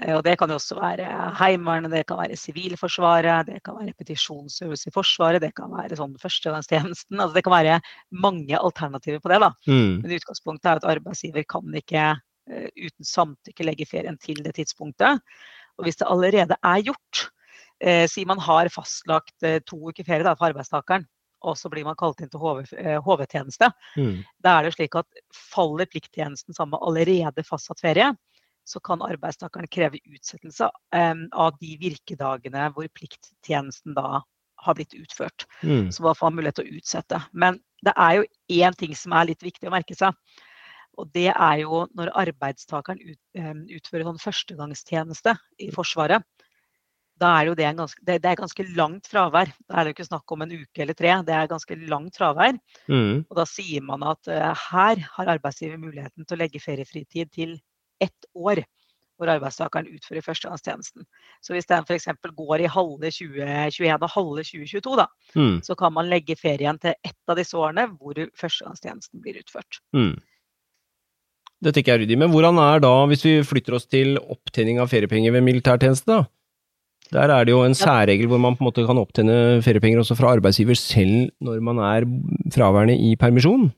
Eh, 0.00 0.14
og 0.16 0.22
det 0.26 0.36
kan 0.40 0.50
jo 0.52 0.58
også 0.60 0.78
være 0.78 1.08
Heimevernet, 1.38 1.92
det 1.92 2.04
kan 2.08 2.20
være 2.20 2.38
Sivilforsvaret, 2.38 3.48
det 3.48 3.60
kan 3.66 3.78
være 3.78 3.90
repetisjonsøvelse 3.92 4.90
i 4.90 4.94
Forsvaret, 4.94 5.42
det 5.42 5.52
kan 5.58 5.72
være 5.74 5.98
sånn 5.98 6.16
førstegangstjenesten. 6.22 7.18
Altså 7.18 7.36
det 7.36 7.44
kan 7.46 7.56
være 7.56 7.80
mange 8.26 8.58
alternativer 8.58 9.22
på 9.22 9.32
det. 9.32 9.40
da. 9.44 9.52
Mm. 9.66 10.00
Men 10.02 10.16
utgangspunktet 10.18 10.70
er 10.70 10.82
at 10.82 10.90
arbeidsgiver 10.96 11.46
kan 11.48 11.80
ikke 11.82 12.06
uh, 12.16 12.68
uten 12.78 13.06
samtykke 13.06 13.66
legge 13.66 13.88
ferien 13.88 14.18
til 14.22 14.42
det 14.44 14.56
tidspunktet. 14.58 15.22
Og 15.78 15.86
hvis 15.86 16.00
det 16.00 16.08
allerede 16.10 16.58
er 16.60 16.82
gjort, 16.84 17.28
eh, 17.80 18.04
sier 18.10 18.28
man 18.28 18.42
har 18.44 18.68
fastlagt 18.72 19.46
to 19.64 19.78
uker 19.88 20.04
ferie 20.04 20.26
da, 20.26 20.34
for 20.36 20.50
arbeidstakeren, 20.50 21.06
og 21.40 21.56
så 21.58 21.70
blir 21.72 21.86
man 21.86 21.98
kalt 21.98 22.20
inn 22.20 22.30
til 22.32 22.42
HV-tjeneste. 22.42 23.70
Eh, 23.70 24.02
mm. 24.02 24.18
Da 24.44 24.58
er 24.58 24.66
det 24.66 24.74
slik 24.76 24.96
at 24.98 25.22
faller 25.36 25.88
plikttjenesten 25.90 26.56
sammen 26.56 26.76
med 26.76 26.84
allerede 26.88 27.44
fastsatt 27.46 27.80
ferie, 27.82 28.10
så 28.68 28.80
kan 28.84 29.02
arbeidstakeren 29.02 29.70
kreve 29.72 29.98
utsettelse 30.04 30.68
um, 30.94 31.24
av 31.32 31.56
de 31.62 31.72
virkedagene 31.80 32.68
hvor 32.74 32.86
plikttjenesten 32.94 33.96
da 33.96 34.20
har 34.60 34.76
blitt 34.76 34.94
utført. 34.94 35.46
Mm. 35.64 35.88
Så 35.92 36.04
man 36.04 36.18
får 36.18 36.36
mulighet 36.36 36.60
til 36.60 36.68
å 36.68 36.78
utsette. 36.78 37.22
Men 37.32 37.58
det 37.86 37.96
er 37.96 38.18
jo 38.18 38.28
én 38.60 38.76
ting 38.78 38.92
som 38.94 39.16
er 39.16 39.30
litt 39.32 39.42
viktig 39.42 39.70
å 39.70 39.74
merke 39.74 39.96
seg. 39.96 40.14
Og 41.00 41.08
det 41.16 41.30
er 41.32 41.62
jo 41.62 41.86
når 41.96 42.12
arbeidstakeren 42.26 43.00
ut, 43.00 43.20
um, 43.40 43.64
utfører 43.72 44.06
sånn 44.10 44.20
førstegangstjeneste 44.20 45.34
i 45.64 45.70
Forsvaret 45.74 46.26
da 47.20 47.30
er 47.36 47.50
jo 47.50 47.54
det, 47.58 47.68
ganske, 47.76 48.02
det, 48.06 48.18
det, 48.24 48.30
er 48.30 48.40
ganske 48.40 48.66
langt 48.78 49.08
fravær. 49.10 49.52
Da 49.68 49.78
er 49.78 49.84
det 49.84 49.92
jo 49.92 49.98
ikke 49.98 50.08
snakk 50.08 50.34
om 50.34 50.44
en 50.44 50.52
uke 50.56 50.84
eller 50.84 50.96
tre, 50.96 51.14
det 51.26 51.36
er 51.36 51.50
ganske 51.50 51.78
langt 51.90 52.16
fravær. 52.16 52.58
Mm. 52.88 53.24
Og 53.28 53.38
da 53.38 53.46
sier 53.48 53.84
man 53.84 54.04
at 54.08 54.30
uh, 54.30 54.50
her 54.70 55.02
har 55.16 55.32
arbeidsgiver 55.36 55.80
muligheten 55.80 56.24
til 56.24 56.38
å 56.38 56.40
legge 56.40 56.62
feriefritid 56.62 57.32
til 57.36 57.58
ett 58.00 58.30
år. 58.34 58.64
Hvor 59.20 59.28
arbeidstakeren 59.28 59.90
utfører 59.92 60.24
førstegangstjenesten. 60.24 61.04
Så 61.44 61.52
hvis 61.52 61.68
den 61.68 61.84
f.eks. 61.84 62.06
går 62.38 62.62
i 62.64 62.70
halve 62.72 63.10
2021 63.12 63.90
og 63.98 64.14
halve 64.14 64.44
2022, 64.48 64.94
da, 64.96 65.04
mm. 65.36 65.58
så 65.66 65.76
kan 65.76 65.92
man 65.92 66.08
legge 66.08 66.38
ferien 66.40 66.80
til 66.80 66.96
ett 66.96 67.28
av 67.28 67.36
disse 67.36 67.58
årene 67.60 67.84
hvor 67.98 68.16
førstegangstjenesten 68.16 69.20
blir 69.20 69.42
utført. 69.42 69.82
Mm. 69.92 70.14
Det 71.60 71.74
tenker 71.76 71.92
jeg 71.92 71.98
er 71.98 72.04
ryddig. 72.06 72.20
Men 72.22 72.32
hvordan 72.32 72.56
er 72.64 72.80
da, 72.80 72.94
hvis 73.12 73.26
vi 73.26 73.36
flytter 73.44 73.76
oss 73.76 73.84
til 73.92 74.16
opptjening 74.16 74.80
av 74.80 74.88
feriepenger 74.88 75.36
ved 75.36 75.44
militærtjeneste, 75.44 76.16
da? 76.16 76.24
Der 77.14 77.32
er 77.34 77.44
det 77.44 77.54
jo 77.54 77.64
en 77.66 77.74
særregel 77.74 78.30
hvor 78.30 78.40
man 78.42 78.56
på 78.56 78.64
en 78.64 78.70
måte 78.70 78.86
kan 78.86 79.00
opptjene 79.00 79.36
feriepenger 79.66 80.02
også 80.02 80.16
fra 80.18 80.34
arbeidsgiver 80.36 80.78
selv 80.78 81.30
når 81.42 81.60
man 81.66 81.82
er 81.82 82.06
fraværende 82.54 82.96
i 82.98 83.16
permisjon. 83.18 83.70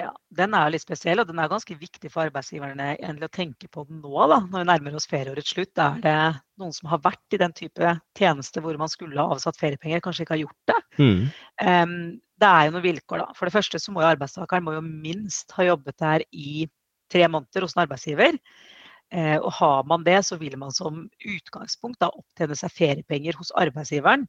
Ja, 0.00 0.10
Den 0.32 0.54
er 0.56 0.70
litt 0.72 0.84
spesiell, 0.84 1.20
og 1.20 1.28
den 1.28 1.40
er 1.42 1.50
ganske 1.50 1.74
viktig 1.76 2.08
for 2.12 2.24
arbeidsgiverne 2.24 2.94
å 2.96 3.28
tenke 3.32 3.68
på 3.68 3.84
den 3.88 4.00
nå. 4.00 4.14
da, 4.30 4.40
Når 4.46 4.62
vi 4.62 4.68
nærmer 4.70 4.96
oss 4.96 5.08
ferieårets 5.10 5.52
slutt. 5.52 5.74
Da 5.76 5.90
Er 5.98 6.00
det 6.06 6.16
noen 6.62 6.72
som 6.72 6.88
har 6.92 7.02
vært 7.04 7.36
i 7.36 7.40
den 7.42 7.52
type 7.56 7.92
tjeneste 8.16 8.62
hvor 8.64 8.78
man 8.80 8.88
skulle 8.88 9.20
ha 9.20 9.34
avsatt 9.34 9.60
feriepenger, 9.60 10.00
kanskje 10.00 10.24
ikke 10.24 10.36
har 10.38 10.44
gjort 10.46 10.72
det? 10.72 10.80
Mm. 11.00 11.22
Um, 11.60 11.96
det 12.40 12.48
er 12.48 12.66
jo 12.66 12.74
noen 12.76 12.86
vilkår, 12.86 13.24
da. 13.26 13.36
For 13.36 13.48
det 13.48 13.56
første 13.58 13.80
så 13.82 13.92
må 13.92 14.00
jo 14.00 14.12
arbeidstakeren 14.14 14.64
må 14.64 14.78
jo 14.78 14.84
minst 14.86 15.52
ha 15.58 15.68
jobbet 15.68 15.98
der 16.00 16.24
i 16.32 16.68
tre 17.12 17.26
måneder 17.28 17.66
hos 17.66 17.76
en 17.76 17.84
arbeidsgiver. 17.84 18.38
Uh, 19.10 19.38
og 19.42 19.50
har 19.58 19.84
man 19.90 20.04
det, 20.06 20.20
så 20.22 20.38
vil 20.38 20.54
man 20.58 20.70
som 20.70 21.02
utgangspunkt 21.26 21.98
da 22.02 22.12
opptjene 22.14 22.54
seg 22.58 22.70
feriepenger 22.76 23.34
hos 23.38 23.50
arbeidsgiveren 23.58 24.28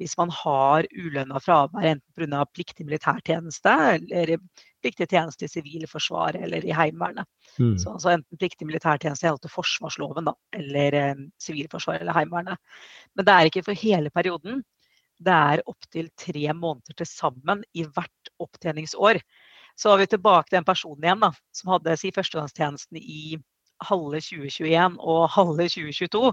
hvis 0.00 0.16
man 0.18 0.32
har 0.34 0.86
ulønna 0.90 1.40
fravær 1.42 1.86
enten 1.92 2.16
pga. 2.16 2.42
pliktig 2.54 2.86
militærtjeneste 2.88 3.72
eller 4.00 4.34
pliktig 4.82 5.08
tjeneste 5.10 5.46
i 5.46 5.52
Sivilforsvaret 5.52 6.42
eller 6.42 6.64
i 6.66 6.74
Heimevernet. 6.74 7.28
Mm. 7.58 7.76
Så 7.78 7.92
altså 7.92 8.14
enten 8.16 8.40
pliktig 8.40 8.66
militærtjeneste 8.66 9.26
i 9.26 9.28
henhold 9.28 9.44
til 9.44 9.54
forsvarsloven 9.54 10.30
da, 10.30 10.34
eller 10.58 10.98
eh, 10.98 11.14
eller 11.52 12.16
Heimevernet. 12.16 12.58
Men 13.14 13.28
det 13.28 13.36
er 13.36 13.50
ikke 13.50 13.66
for 13.68 13.84
hele 13.84 14.10
perioden. 14.10 14.64
Det 15.22 15.38
er 15.54 15.64
opptil 15.70 16.10
tre 16.18 16.52
måneder 16.52 16.98
til 16.98 17.06
sammen 17.06 17.62
i 17.74 17.84
hvert 17.84 18.32
opptjeningsår. 18.42 19.20
Så 19.78 19.92
er 19.92 20.02
vi 20.02 20.10
tilbake 20.10 20.48
til 20.48 20.58
den 20.58 20.68
personen 20.68 21.04
igjen 21.04 21.22
da, 21.22 21.30
som 21.54 21.76
hadde 21.76 21.96
si 22.00 22.10
førstegangstjenesten 22.12 22.98
i 22.98 23.38
halve 23.88 24.20
2021 24.22 24.98
og 24.98 25.22
halve 25.34 25.66
2022. 25.70 26.32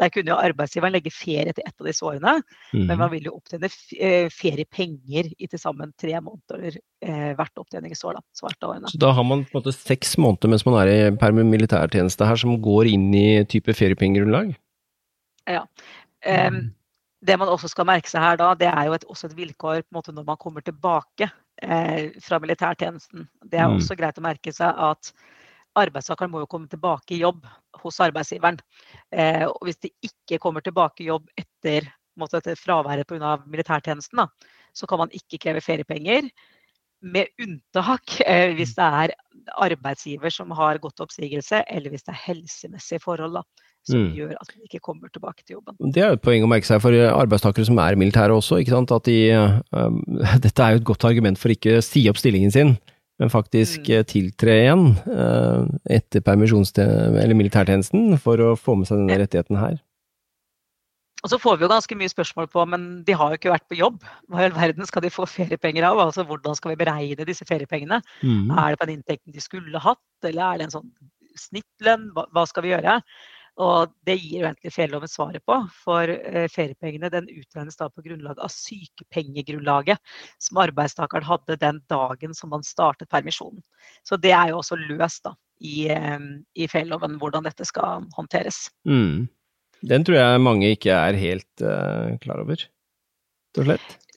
Der 0.00 0.12
kunne 0.14 0.32
jo 0.32 0.38
arbeidsgiveren 0.40 0.94
legge 0.94 1.12
ferie 1.12 1.52
til 1.56 1.66
ett 1.66 1.74
av 1.76 1.88
disse 1.90 2.06
årene, 2.06 2.34
mm. 2.72 2.78
men 2.78 2.92
man 2.94 3.04
mhm. 3.06 3.12
vil 3.14 3.28
jo 3.28 3.36
opptjene 3.36 3.70
eh, 3.98 4.26
feriepenger 4.32 5.30
i 5.36 5.50
til 5.50 5.60
sammen 5.60 5.92
tre 6.00 6.16
måneder 6.16 6.78
eh, 6.78 7.30
hvert 7.38 7.62
opptjeningsår. 7.62 8.18
Da, 8.18 8.24
så, 8.36 8.52
så 8.94 9.02
da 9.02 9.14
har 9.16 9.26
man 9.26 9.44
på 9.44 9.56
en 9.56 9.60
måte 9.60 9.76
seks 9.76 10.16
måneder 10.20 10.54
mens 10.54 10.66
man 10.68 10.80
er 10.82 10.92
i 10.94 10.98
perm 11.20 11.42
militærtjeneste 11.50 12.28
her, 12.28 12.40
som 12.40 12.58
går 12.62 12.90
inn 12.94 13.08
i 13.16 13.28
type 13.50 13.74
feriepengegrunnlag? 13.76 14.54
Ja. 15.50 15.64
Um, 16.26 16.70
det 17.20 17.36
man 17.40 17.50
også 17.52 17.68
skal 17.68 17.88
merke 17.88 18.08
seg 18.08 18.22
her 18.24 18.38
da, 18.40 18.54
det 18.56 18.68
er 18.70 18.88
jo 18.88 18.96
et, 18.96 19.04
også 19.12 19.28
et 19.28 19.36
vilkår 19.36 19.82
på 19.82 19.92
en 19.92 19.98
måte 19.98 20.14
når 20.16 20.26
man 20.28 20.40
kommer 20.40 20.64
tilbake 20.64 21.28
eh, 21.62 22.08
fra 22.24 22.40
militærtjenesten. 22.40 23.26
Det 23.44 23.60
er 23.60 23.68
mm. 23.68 23.76
også 23.76 23.96
greit 23.98 24.20
å 24.20 24.24
merke 24.24 24.54
seg 24.56 24.80
at 24.88 25.12
arbeidstakeren 25.78 26.32
må 26.32 26.42
jo 26.42 26.50
komme 26.50 26.70
tilbake 26.70 27.14
i 27.16 27.22
jobb 27.22 27.46
hos 27.82 28.00
arbeidsgiveren. 28.02 28.58
Eh, 29.14 29.46
og 29.46 29.66
hvis 29.66 29.80
de 29.84 29.92
ikke 30.06 30.40
kommer 30.42 30.64
tilbake 30.64 31.04
i 31.04 31.10
jobb 31.10 31.28
etter, 31.38 31.88
måtte, 32.18 32.40
etter 32.40 32.58
fraværet 32.58 33.08
pga. 33.08 33.38
militærtjenesten, 33.46 34.24
da, 34.24 34.56
så 34.74 34.88
kan 34.90 35.04
man 35.04 35.14
ikke 35.14 35.40
kreve 35.46 35.62
feriepenger. 35.64 36.30
Med 37.00 37.30
unntak 37.40 38.18
eh, 38.26 38.52
hvis 38.58 38.74
det 38.76 38.84
er 38.84 39.14
arbeidsgiver 39.56 40.32
som 40.34 40.50
har 40.52 40.78
gått 40.82 41.00
oppsigelse, 41.00 41.62
eller 41.64 41.94
hvis 41.94 42.04
det 42.04 42.12
er 42.12 42.24
helsemessige 42.26 43.00
forhold 43.00 43.38
da, 43.38 43.44
som 43.88 44.02
mm. 44.02 44.10
gjør 44.18 44.34
at 44.36 44.50
de 44.52 44.66
ikke 44.66 44.82
kommer 44.84 45.08
tilbake 45.08 45.46
til 45.46 45.56
jobben. 45.56 45.78
Det 45.94 46.02
er 46.02 46.10
jo 46.10 46.18
et 46.18 46.26
poeng 46.26 46.44
å 46.44 46.50
merke 46.50 46.68
seg 46.68 46.82
for 46.84 46.92
arbeidstakere 46.92 47.64
som 47.64 47.80
er 47.80 47.96
militære 47.96 48.36
også. 48.36 48.58
ikke 48.60 48.74
sant? 48.74 48.92
At 48.92 49.08
de, 49.08 49.16
um, 49.72 50.02
dette 50.44 50.66
er 50.66 50.74
jo 50.74 50.82
et 50.82 50.88
godt 50.92 51.08
argument 51.08 51.40
for 51.40 51.54
ikke 51.54 51.78
å 51.78 51.84
si 51.84 52.04
opp 52.10 52.20
stillingen 52.20 52.52
sin 52.52 52.76
men 53.20 53.30
faktisk 53.32 53.84
mm. 53.84 53.92
Eh, 53.98 54.06
tiltre 54.08 54.56
igjen 54.62 54.86
uh, 55.06 55.68
etter 55.92 56.24
eller 56.24 57.36
militærtjenesten 57.36 58.16
for 58.18 58.40
å 58.40 58.56
få 58.56 58.78
med 58.80 58.88
seg 58.88 59.02
denne 59.02 59.20
rettigheten 59.20 59.60
her. 59.60 59.78
Og 61.20 61.28
så 61.28 61.36
får 61.36 61.58
vi 61.58 61.66
jo 61.66 61.72
ganske 61.72 61.96
mye 62.00 62.08
spørsmål 62.08 62.48
på 62.48 62.64
men 62.72 62.84
de 63.04 63.12
har 63.12 63.32
jo 63.32 63.36
ikke 63.36 63.52
vært 63.52 63.68
på 63.68 63.76
jobb. 63.76 63.98
Hva 64.32 64.40
i 64.40 64.46
all 64.48 64.56
verden 64.56 64.88
skal 64.88 65.04
de 65.04 65.12
få 65.12 65.26
feriepenger 65.28 65.84
av? 65.90 66.00
Altså 66.00 66.24
Hvordan 66.24 66.56
skal 66.56 66.72
vi 66.72 66.80
beregne 66.80 67.26
disse 67.28 67.44
feriepengene? 67.48 68.00
Mm. 68.24 68.48
Er 68.56 68.72
det 68.72 68.80
på 68.80 68.88
den 68.88 68.96
inntekten 68.98 69.36
de 69.36 69.44
skulle 69.44 69.84
hatt, 69.84 70.00
eller 70.24 70.46
er 70.46 70.60
det 70.62 70.70
en 70.70 70.78
sånn 70.78 70.88
snittlønn? 71.36 72.08
Hva 72.16 72.46
skal 72.48 72.64
vi 72.64 72.72
gjøre? 72.72 73.02
Og 73.60 73.92
det 74.06 74.16
gir 74.20 74.42
jo 74.42 74.46
egentlig 74.48 74.72
ferieloven 74.74 75.10
svaret 75.10 75.44
på, 75.46 75.56
for 75.82 76.10
eh, 76.10 76.46
feriepengene 76.52 77.10
den 77.12 77.28
utregnes 77.32 77.78
da 77.80 77.88
på 77.90 78.04
grunnlag 78.04 78.38
av 78.38 78.52
sykepengegrunnlaget 78.54 79.98
som 80.38 80.60
arbeidstakeren 80.62 81.26
hadde 81.26 81.58
den 81.60 81.80
dagen 81.90 82.36
som 82.36 82.52
man 82.54 82.66
startet 82.66 83.10
permisjonen. 83.10 83.62
Så 84.06 84.20
det 84.20 84.32
er 84.36 84.52
jo 84.52 84.60
også 84.60 84.78
løst 84.80 85.24
da, 85.26 85.34
i, 85.60 85.88
eh, 85.92 86.18
i 86.54 86.70
ferieloven 86.70 87.18
hvordan 87.20 87.48
dette 87.48 87.66
skal 87.68 88.06
håndteres. 88.16 88.68
Mm. 88.88 89.28
Den 89.90 90.04
tror 90.04 90.20
jeg 90.20 90.44
mange 90.44 90.74
ikke 90.74 90.92
er 90.92 91.16
helt 91.16 91.64
uh, 91.64 92.12
klar 92.20 92.42
over, 92.42 92.60
rett 92.60 93.60
og 93.62 93.68
slett 93.70 94.09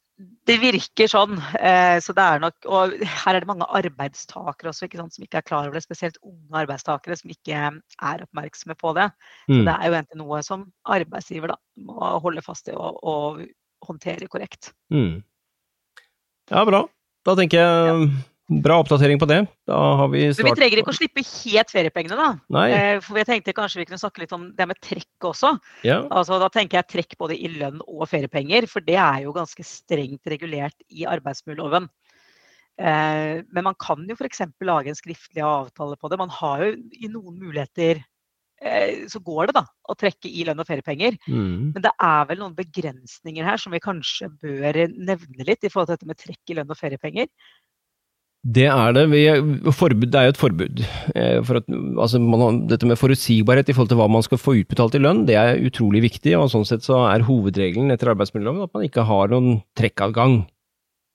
det 0.49 0.57
virker 0.59 1.09
sånn. 1.11 1.37
Eh, 1.55 1.97
så 2.03 2.15
det 2.15 2.23
er 2.23 2.41
nok, 2.43 2.55
og 2.67 2.95
her 2.99 3.37
er 3.37 3.43
det 3.43 3.49
mange 3.49 3.67
arbeidstakere 3.79 4.73
også, 4.73 4.87
ikke 4.87 4.99
sant, 4.99 5.15
som 5.15 5.25
ikke 5.25 5.39
er 5.39 5.47
klar 5.47 5.67
over 5.67 5.77
det. 5.77 5.85
Spesielt 5.85 6.19
unge 6.25 6.63
arbeidstakere 6.63 7.17
som 7.19 7.31
ikke 7.31 7.61
er 7.63 8.25
oppmerksomme 8.25 8.75
på 8.79 8.95
det. 8.97 9.09
Mm. 9.47 9.55
Så 9.55 9.61
det 9.69 9.75
er 9.75 9.85
jo 9.85 9.97
egentlig 9.97 10.21
noe 10.23 10.41
som 10.45 10.65
arbeidsgiver 10.97 11.53
da, 11.53 11.59
må 11.87 12.11
holde 12.25 12.43
fast 12.45 12.67
i 12.71 12.75
og, 12.75 12.99
og 12.99 13.43
håndtere 13.87 14.27
korrekt. 14.31 14.73
Mm. 14.93 15.21
Ja, 16.51 16.65
bra. 16.67 16.83
Da 17.23 17.37
tenker 17.39 17.63
jeg 17.63 17.87
ja. 17.87 17.97
Bra 18.51 18.75
oppdatering 18.81 19.19
på 19.21 19.27
det. 19.29 19.39
Da 19.69 19.77
har 20.01 20.09
vi 20.11 20.25
svart. 20.27 20.43
Men 20.43 20.51
vi 20.51 20.59
trenger 20.59 20.81
ikke 20.81 20.91
å 20.91 20.97
slippe 20.97 21.23
helt 21.23 21.69
feriepengene, 21.71 22.17
da. 22.19 22.29
Nei. 22.51 22.65
Eh, 22.75 22.97
for 23.03 23.19
jeg 23.21 23.29
tenkte 23.29 23.55
kanskje 23.55 23.79
vi 23.79 23.85
kunne 23.87 24.01
snakke 24.01 24.25
litt 24.25 24.35
om 24.35 24.49
det 24.57 24.67
med 24.67 24.79
trekk 24.83 25.27
også. 25.31 25.53
Ja. 25.87 26.01
Altså, 26.11 26.41
da 26.41 26.49
tenker 26.51 26.81
jeg 26.81 26.89
trekk 26.91 27.15
både 27.23 27.37
i 27.39 27.53
lønn 27.55 27.79
og 27.85 28.03
feriepenger, 28.11 28.67
for 28.67 28.83
det 28.83 28.99
er 28.99 29.23
jo 29.23 29.35
ganske 29.35 29.63
strengt 29.63 30.27
regulert 30.27 30.75
i 30.91 31.07
arbeidsmiljøloven. 31.07 31.87
Eh, 32.83 33.39
men 33.47 33.67
man 33.69 33.79
kan 33.79 34.03
jo 34.09 34.17
f.eks. 34.17 34.43
lage 34.65 34.91
en 34.91 34.99
skriftlig 34.99 35.45
avtale 35.45 35.95
på 35.99 36.11
det. 36.11 36.19
Man 36.19 36.35
har 36.41 36.67
jo 36.67 36.75
i 36.99 37.11
noen 37.15 37.39
muligheter 37.39 38.03
eh, 38.59 39.05
så 39.07 39.23
går 39.23 39.53
det 39.53 39.59
da 39.61 39.65
å 39.87 39.95
trekke 39.95 40.27
i 40.27 40.43
lønn 40.49 40.59
og 40.59 40.67
feriepenger. 40.67 41.15
Mm. 41.31 41.73
Men 41.77 41.83
det 41.85 41.95
er 41.95 42.27
vel 42.27 42.43
noen 42.43 42.59
begrensninger 42.59 43.47
her 43.47 43.61
som 43.61 43.71
vi 43.71 43.83
kanskje 43.83 44.33
bør 44.43 44.83
nevne 44.93 45.47
litt 45.47 45.63
i 45.63 45.71
forhold 45.71 45.93
til 45.93 46.01
dette 46.01 46.11
med 46.11 46.19
trekk 46.19 46.51
i 46.51 46.59
lønn 46.59 46.75
og 46.75 46.81
feriepenger. 46.81 47.31
Det 48.43 48.65
er 48.67 48.95
det. 48.95 49.05
Vi, 49.07 49.21
forbud, 49.71 50.09
det 50.11 50.19
er 50.19 50.25
jo 50.27 50.33
et 50.33 50.39
forbud. 50.39 50.81
Eh, 51.15 51.37
for 51.47 51.61
at, 51.61 51.69
altså, 51.71 52.19
man, 52.19 52.65
dette 52.67 52.87
med 52.89 52.99
forutsigbarhet 52.99 53.69
i 53.71 53.75
forhold 53.75 53.93
til 53.93 54.01
hva 54.01 54.09
man 54.11 54.25
skal 54.25 54.41
få 54.41 54.57
utbetalt 54.59 54.97
i 54.99 54.99
lønn, 54.99 55.23
det 55.29 55.37
er 55.39 55.61
utrolig 55.63 56.03
viktig. 56.03 56.35
og 56.35 56.49
Sånn 56.51 56.67
sett 56.67 56.83
så 56.83 57.05
er 57.07 57.23
hovedregelen 57.23 57.93
etter 57.95 58.11
arbeidsmiljøloven 58.11 58.67
at 58.67 58.73
man 58.75 58.83
ikke 58.89 59.07
har 59.07 59.31
noen 59.31 59.61
trekkadgang. 59.79 60.41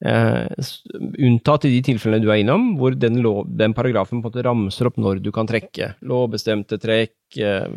Eh, 0.09 0.69
unntatt 1.27 1.67
i 1.67 1.73
de 1.75 1.83
tilfellene 1.91 2.23
du 2.23 2.31
er 2.31 2.41
innom, 2.41 2.71
hvor 2.79 2.95
den, 2.97 3.21
lov, 3.21 3.43
den 3.61 3.75
paragrafen 3.77 4.23
på 4.23 4.31
en 4.31 4.31
måte 4.31 4.47
ramser 4.47 4.89
opp 4.89 4.97
når 4.97 5.21
du 5.21 5.29
kan 5.35 5.49
trekke. 5.51 5.93
Lovbestemte 6.09 6.81
trekk, 6.81 7.13
eh, 7.45 7.69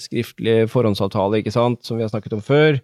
skriftlig 0.00 0.62
forhåndsavtale, 0.72 1.42
ikke 1.42 1.52
sant, 1.52 1.82
som 1.84 2.00
vi 2.00 2.06
har 2.06 2.14
snakket 2.14 2.38
om 2.38 2.44
før. 2.46 2.80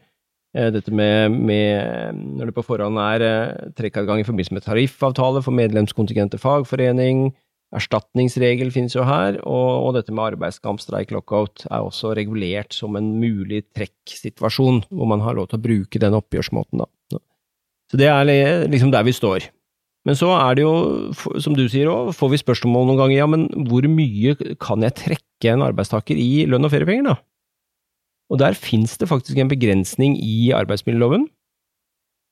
Eh, 0.56 0.70
dette 0.74 0.90
med, 0.90 1.30
med, 1.30 2.16
når 2.38 2.50
det 2.50 2.56
på 2.56 2.64
forhånd 2.66 2.98
er 2.98 3.22
eh, 3.22 3.68
trekkadgang 3.78 4.22
i 4.22 4.26
forbindelse 4.26 4.56
med 4.56 4.66
tariffavtale 4.66 5.44
for 5.46 5.54
medlemskontingent 5.54 6.34
til 6.34 6.42
fagforening, 6.42 7.28
erstatningsregel 7.76 8.72
finnes 8.74 8.96
jo 8.96 9.04
her, 9.06 9.38
og, 9.46 9.68
og 9.86 9.94
dette 9.94 10.10
med 10.10 10.32
arbeidskamp, 10.32 10.82
streik, 10.82 11.14
lockout 11.14 11.68
er 11.68 11.86
også 11.86 12.16
regulert 12.18 12.74
som 12.74 12.98
en 12.98 13.12
mulig 13.22 13.62
trekksituasjon, 13.78 14.82
hvor 14.90 15.10
man 15.12 15.22
har 15.22 15.38
lov 15.38 15.52
til 15.52 15.60
å 15.60 15.64
bruke 15.68 16.02
den 16.02 16.18
oppgjørsmåten, 16.18 16.82
da. 16.82 17.22
Så 17.90 17.98
det 17.98 18.10
er 18.10 18.66
liksom 18.70 18.90
der 18.94 19.06
vi 19.06 19.14
står. 19.14 19.48
Men 20.06 20.16
så 20.16 20.30
er 20.32 20.56
det 20.56 20.62
jo, 20.62 20.74
som 21.42 21.54
du 21.54 21.64
sier 21.68 21.90
òg, 21.90 22.12
får 22.16 22.30
vi 22.32 22.42
spørsmål 22.42 22.86
noen 22.88 23.00
ganger, 23.00 23.16
ja, 23.18 23.26
men 23.30 23.46
hvor 23.68 23.86
mye 23.90 24.34
kan 24.62 24.86
jeg 24.86 24.96
trekke 24.98 25.52
en 25.52 25.64
arbeidstaker 25.66 26.18
i 26.18 26.46
lønn 26.50 26.66
og 26.66 26.72
feriepenger, 26.72 27.10
da? 27.10 27.16
Og 28.30 28.38
der 28.38 28.54
finnes 28.54 28.96
det 28.98 29.08
faktisk 29.10 29.38
en 29.38 29.50
begrensning 29.50 30.16
i 30.22 30.52
arbeidsmiljøloven, 30.54 31.26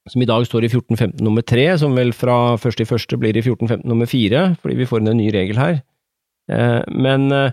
som 0.09 0.23
i 0.23 0.29
dag 0.29 0.47
står 0.47 0.65
i 0.65 0.71
1415 0.71 1.25
nummer 1.25 1.45
3, 1.45 1.67
som 1.83 1.97
vel 1.99 2.15
fra 2.17 2.57
første 2.61 2.85
i 2.85 2.89
første 2.89 3.19
blir 3.21 3.37
i 3.37 3.43
1415 3.43 3.89
nummer 3.89 4.09
4, 4.09 4.45
fordi 4.63 4.79
vi 4.79 4.87
får 4.89 5.03
inn 5.03 5.13
en 5.13 5.21
ny 5.21 5.33
regel 5.35 5.59
her. 5.61 5.81
Eh, 6.49 6.81
men, 6.89 7.33
eh, 7.33 7.51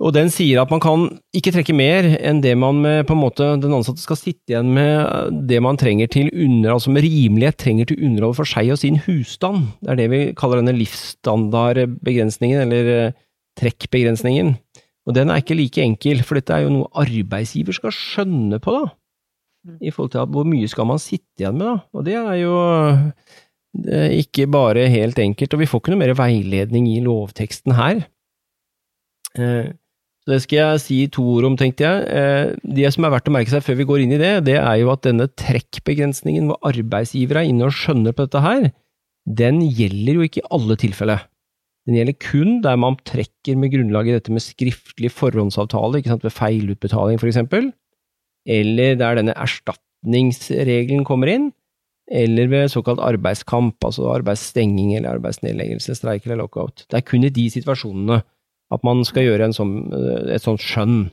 og 0.00 0.14
den 0.16 0.30
sier 0.32 0.62
at 0.62 0.70
man 0.72 0.80
kan 0.80 1.06
ikke 1.36 1.52
trekke 1.54 1.76
mer 1.76 2.06
enn 2.18 2.40
det 2.44 2.54
man 2.56 2.80
med 2.80 3.06
på 3.08 3.14
en 3.16 3.20
måte 3.20 3.48
den 3.60 3.74
ansatte 3.76 4.00
skal 4.00 4.16
sitte 4.16 4.52
igjen 4.52 4.70
med 4.76 5.40
det 5.48 5.60
man 5.64 5.76
trenger 5.80 6.08
til 6.08 6.30
under, 6.32 6.72
altså 6.74 6.92
med 6.92 7.04
rimelighet 7.04 7.58
trenger 7.60 7.88
til 7.88 8.00
underhold 8.08 8.38
for 8.40 8.48
seg 8.48 8.72
og 8.72 8.80
sin 8.80 9.00
husstand. 9.06 9.68
Det 9.80 9.92
er 9.92 10.00
det 10.00 10.08
vi 10.12 10.22
kaller 10.36 10.60
denne 10.60 10.76
livsstandardbegrensningen, 10.80 12.64
eller 12.66 12.94
eh, 12.96 13.18
trekkbegrensningen. 13.60 14.56
Og 15.10 15.18
den 15.18 15.32
er 15.32 15.42
ikke 15.42 15.58
like 15.58 15.82
enkel, 15.82 16.22
for 16.26 16.38
dette 16.38 16.54
er 16.54 16.64
jo 16.64 16.72
noe 16.78 16.90
arbeidsgiver 17.02 17.76
skal 17.76 17.94
skjønne 17.94 18.62
på, 18.62 18.78
da. 18.78 18.94
Mm. 19.66 19.76
I 19.84 19.92
forhold 19.92 20.14
til 20.14 20.30
hvor 20.32 20.46
mye 20.48 20.70
skal 20.72 20.88
man 20.88 21.02
sitte 21.02 21.42
igjen 21.42 21.58
med, 21.58 21.66
da. 21.66 21.76
Og 21.92 22.06
det 22.06 22.16
er 22.16 22.36
jo 22.40 22.54
det 23.80 23.94
er 23.94 24.16
ikke 24.18 24.48
bare 24.50 24.88
helt 24.90 25.18
enkelt, 25.22 25.52
og 25.54 25.60
vi 25.62 25.68
får 25.70 25.82
ikke 25.82 25.92
noe 25.92 26.00
mer 26.00 26.16
veiledning 26.18 26.88
i 26.90 27.02
lovteksten 27.04 27.76
her. 27.78 28.02
Eh, 29.38 29.70
Så 30.20 30.34
det 30.34 30.40
skal 30.44 30.58
jeg 30.58 30.80
si 30.82 30.96
to 31.08 31.22
ord 31.36 31.46
om, 31.48 31.54
tenkte 31.56 31.86
jeg. 31.86 32.00
Eh, 32.12 32.50
det 32.76 32.90
som 32.92 33.06
er 33.06 33.12
verdt 33.14 33.30
å 33.30 33.32
merke 33.32 33.52
seg 33.52 33.62
før 33.64 33.78
vi 33.78 33.86
går 33.88 34.02
inn 34.02 34.12
i 34.12 34.18
det, 34.20 34.32
det 34.50 34.58
er 34.60 34.76
jo 34.82 34.90
at 34.92 35.06
denne 35.06 35.30
trekkbegrensningen 35.32 36.50
hvor 36.50 36.58
arbeidsgiver 36.68 37.40
er 37.40 37.48
inne 37.48 37.70
og 37.70 37.76
skjønner 37.78 38.12
på 38.12 38.26
dette 38.26 38.42
her, 38.44 38.66
den 39.24 39.62
gjelder 39.62 40.18
jo 40.18 40.26
ikke 40.26 40.42
i 40.42 40.50
alle 40.50 40.76
tilfeller. 40.82 41.24
Den 41.88 41.96
gjelder 41.96 42.16
kun 42.20 42.58
der 42.64 42.76
man 42.80 42.98
trekker 43.08 43.56
med 43.56 43.72
grunnlag 43.72 44.08
i 44.08 44.16
dette 44.16 44.32
med 44.34 44.44
skriftlig 44.44 45.10
forhåndsavtale, 45.14 46.00
ikke 46.00 46.12
sant, 46.12 46.26
ved 46.26 46.36
feilutbetaling 46.36 47.20
eksempel, 47.20 47.70
eller 48.46 48.98
der 49.00 49.20
denne 49.20 49.36
erstatningsregelen 49.36 51.06
kommer 51.08 51.32
inn, 51.32 51.48
eller 52.10 52.50
ved 52.50 52.72
såkalt 52.72 53.00
arbeidskamp, 53.00 53.78
altså 53.86 54.10
arbeidsstenging 54.12 54.96
eller 54.96 55.16
arbeidsnedleggelse, 55.16 55.94
streik 55.94 56.26
eller 56.26 56.42
lockout. 56.42 56.84
Det 56.90 56.98
er 56.98 57.06
kun 57.06 57.24
i 57.24 57.32
de 57.32 57.46
situasjonene 57.54 58.20
at 58.70 58.84
man 58.86 59.02
skal 59.06 59.26
gjøre 59.26 59.50
sånn, 59.54 59.74
eh, 59.94 60.34
et 60.36 60.44
sånt 60.44 60.62
skjønn. 60.62 61.10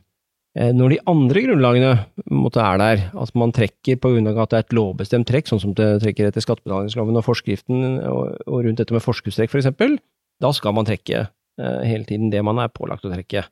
Eh, 0.58 0.72
når 0.74 0.94
de 0.94 0.98
andre 1.10 1.42
grunnlagene 1.44 1.92
måtte 2.34 2.62
er 2.62 2.78
der, 2.78 3.02
at 3.14 3.34
man 3.34 3.52
trekker 3.54 3.98
på 4.00 4.14
grunn 4.14 4.30
av 4.30 4.38
at 4.42 4.50
det 4.50 4.58
er 4.58 4.66
et 4.66 4.76
lovbestemt 4.78 5.28
trekk, 5.30 5.50
sånn 5.50 5.62
som 5.62 5.74
det 5.74 6.00
trekker 6.02 6.28
etter 6.28 6.42
skattebetalingsloven 6.42 7.18
og 7.18 7.26
forskriften, 7.26 8.00
og, 8.06 8.38
rundt 8.46 8.78
dette 8.78 8.94
med 8.94 9.04
forskuddstrekk 9.04 9.50
for 9.50 9.62
eksempel, 9.62 9.98
da 10.42 10.52
skal 10.54 10.74
man 10.76 10.86
trekke 10.88 11.26
eh, 11.26 11.82
hele 11.88 12.06
tiden 12.08 12.30
det 12.30 12.42
man 12.46 12.60
er 12.62 12.72
pålagt 12.72 13.06
å 13.06 13.12
trekke. 13.12 13.44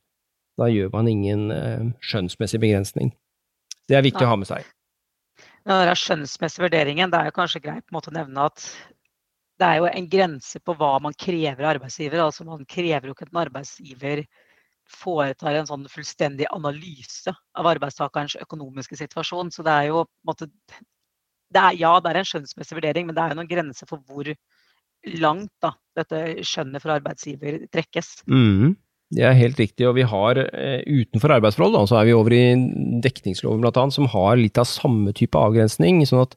Da 0.57 0.69
gjør 0.73 0.93
man 0.95 1.11
ingen 1.11 1.51
eh, 1.53 1.87
skjønnsmessig 2.05 2.61
begrensning. 2.63 3.13
Det 3.87 3.99
er 3.99 4.05
viktig 4.07 4.23
ja. 4.25 4.31
å 4.31 4.35
ha 4.35 4.41
med 4.41 4.51
seg. 4.51 4.67
Den 5.67 5.99
skjønnsmessige 5.99 6.63
vurderingen, 6.69 7.11
det 7.11 7.19
er 7.19 7.31
jo 7.31 7.37
kanskje 7.37 7.63
greit 7.65 7.91
å 7.91 8.15
nevne 8.15 8.47
at 8.49 8.63
det 9.59 9.67
er 9.67 9.81
jo 9.81 9.89
en 9.89 10.09
grense 10.13 10.61
på 10.61 10.75
hva 10.77 10.97
man 11.03 11.17
krever 11.17 11.65
av 11.65 11.77
arbeidsgiver. 11.77 12.21
altså 12.23 12.45
Man 12.45 12.67
krever 12.69 13.09
jo 13.09 13.17
ikke 13.17 13.27
at 13.27 13.33
en 13.33 13.41
arbeidsgiver 13.41 14.23
foretar 14.87 15.57
en 15.59 15.67
sånn 15.67 15.89
fullstendig 15.91 16.47
analyse 16.55 17.33
av 17.59 17.67
arbeidstakerens 17.73 18.37
økonomiske 18.45 18.99
situasjon. 19.01 19.51
Så 19.51 19.65
det 19.67 19.73
er 19.73 19.89
jo 19.91 20.05
på 20.05 20.13
en 20.13 20.31
måte 20.31 20.51
det 21.55 21.63
er, 21.63 21.79
Ja, 21.79 21.95
det 22.03 22.13
er 22.13 22.21
en 22.21 22.29
skjønnsmessig 22.29 22.77
vurdering, 22.77 23.07
men 23.09 23.17
det 23.17 23.23
er 23.23 23.33
jo 23.33 23.41
noen 23.41 23.51
grenser 23.51 23.89
for 23.91 24.03
hvor 24.07 24.29
langt 25.21 25.53
da, 25.63 25.75
dette 25.97 26.43
skjønnet 26.47 26.83
for 26.83 26.97
arbeidsgiver 26.97 27.63
trekkes. 27.73 28.21
Mm, 28.31 28.75
det 29.17 29.27
er 29.27 29.39
helt 29.39 29.61
riktig. 29.61 29.87
Og 29.89 29.97
vi 29.99 30.07
har 30.09 30.41
eh, 30.43 30.81
utenfor 30.87 31.37
arbeidsforhold, 31.37 31.77
da, 31.79 31.85
så 31.89 32.01
er 32.01 32.09
vi 32.09 32.17
over 32.17 32.35
i 32.35 32.45
dekningsloven 33.05 33.63
bl.a., 33.63 33.87
som 33.95 34.11
har 34.13 34.41
litt 34.41 34.59
av 34.61 34.69
samme 34.71 35.15
type 35.17 35.39
avgrensning. 35.39 36.03
sånn 36.09 36.27
at 36.27 36.37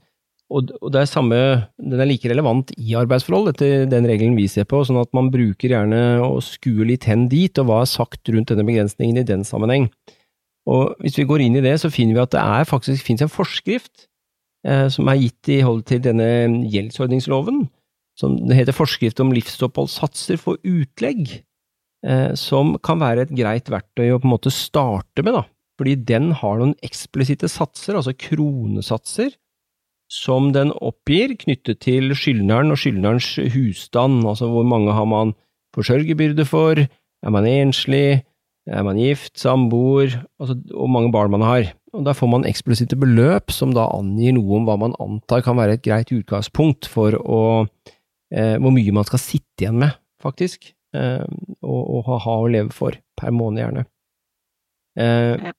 og, 0.50 0.72
er 0.98 1.06
samme, 1.06 1.38
den 1.78 2.02
er 2.02 2.08
like 2.10 2.30
relevant 2.30 2.72
i 2.82 2.96
arbeidsforhold 2.98 3.52
etter 3.52 3.84
den 3.90 4.08
regelen 4.10 4.38
vi 4.38 4.48
ser 4.50 4.66
på, 4.66 4.82
sånn 4.82 4.98
at 4.98 5.12
man 5.14 5.30
bruker 5.30 5.76
gjerne 5.76 6.00
å 6.26 6.40
skue 6.42 6.88
litt 6.90 7.06
hen 7.06 7.28
dit, 7.30 7.54
og 7.62 7.70
hva 7.70 7.84
er 7.84 7.92
sagt 7.92 8.32
rundt 8.34 8.50
denne 8.50 8.66
begrensningen 8.66 9.22
i 9.22 9.28
den 9.28 9.46
sammenheng. 9.46 9.92
Og 10.70 10.96
Hvis 11.04 11.20
vi 11.20 11.28
går 11.30 11.46
inn 11.46 11.60
i 11.60 11.66
det, 11.66 11.76
så 11.82 11.92
finner 11.94 12.18
vi 12.18 12.24
at 12.24 12.34
det 12.34 12.42
er 12.42 12.70
faktisk 12.70 13.06
finnes 13.06 13.26
en 13.26 13.32
forskrift 13.32 14.08
eh, 14.66 14.88
som 14.90 15.10
er 15.10 15.22
gitt 15.22 15.54
i 15.54 15.62
hold 15.66 15.86
til 15.90 16.02
denne 16.06 16.26
gjeldsordningsloven, 16.66 17.68
som 18.20 18.36
heter 18.52 18.76
Forskrift 18.76 19.22
om 19.24 19.32
livsoppholdssatser 19.36 20.40
for 20.42 20.60
utlegg, 20.68 21.40
eh, 22.06 22.32
som 22.36 22.76
kan 22.84 23.00
være 23.00 23.28
et 23.28 23.36
greit 23.36 23.72
verktøy 23.72 24.12
å 24.12 24.20
på 24.20 24.28
en 24.28 24.36
måte 24.36 24.54
starte 24.54 25.24
med, 25.24 25.38
da, 25.38 25.46
fordi 25.80 25.96
den 26.10 26.34
har 26.36 26.60
noen 26.60 26.76
eksplisitte 26.86 27.48
satser, 27.52 27.96
altså 27.96 28.16
kronesatser, 28.20 29.32
som 30.10 30.50
den 30.56 30.74
oppgir 30.74 31.36
knyttet 31.38 31.84
til 31.86 32.12
skyldneren 32.18 32.74
og 32.74 32.80
skyldnerens 32.82 33.36
husstand, 33.54 34.24
altså 34.28 34.50
hvor 34.50 34.66
mange 34.68 34.96
har 34.98 35.06
man 35.08 35.36
forsørgerbyrde 35.78 36.48
for, 36.50 36.82
er 36.82 37.34
man 37.36 37.46
enslig, 37.48 38.24
er 38.70 38.86
man 38.86 39.00
gift, 39.00 39.38
samboer, 39.40 40.18
altså 40.42 40.58
hvor 40.74 40.90
mange 40.92 41.12
barn 41.14 41.32
man 41.32 41.46
har. 41.46 41.72
Og 41.94 42.06
Da 42.06 42.14
får 42.14 42.30
man 42.30 42.46
eksplisitte 42.46 42.98
beløp 43.00 43.54
som 43.54 43.74
da 43.74 43.88
angir 43.96 44.36
noe 44.38 44.60
om 44.60 44.68
hva 44.68 44.78
man 44.78 44.98
antar 45.02 45.42
kan 45.46 45.58
være 45.58 45.78
et 45.78 45.86
greit 45.86 46.12
utgangspunkt 46.14 46.90
for 46.90 47.18
å, 47.18 47.66
hvor 48.30 48.74
mye 48.76 48.92
man 48.94 49.08
skal 49.08 49.22
sitte 49.22 49.64
igjen 49.64 49.80
med, 49.82 49.96
faktisk, 50.22 50.70
eh, 50.96 51.24
og, 51.66 51.80
og 51.82 52.20
ha 52.26 52.36
å 52.36 52.50
leve 52.52 52.70
for, 52.76 52.98
per 53.18 53.34
måned 53.34 53.64
gjerne. 53.64 53.86
Eh, 55.00 55.50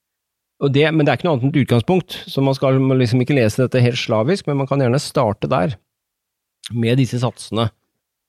det, 0.68 0.84
men 0.92 1.06
det 1.06 1.12
er 1.12 1.18
ikke 1.18 1.28
noe 1.28 1.38
annet 1.38 1.46
enn 1.48 1.54
et 1.54 1.62
utgangspunkt, 1.62 2.18
så 2.28 2.42
man 2.44 2.56
skal 2.56 2.76
liksom 3.00 3.22
ikke 3.24 3.38
lese 3.38 3.62
dette 3.62 3.80
helt 3.80 4.00
slavisk, 4.00 4.48
men 4.48 4.60
man 4.60 4.68
kan 4.68 4.82
gjerne 4.82 5.00
starte 5.00 5.48
der, 5.50 5.78
med 6.70 7.00
disse 7.00 7.18
satsene, 7.22 7.70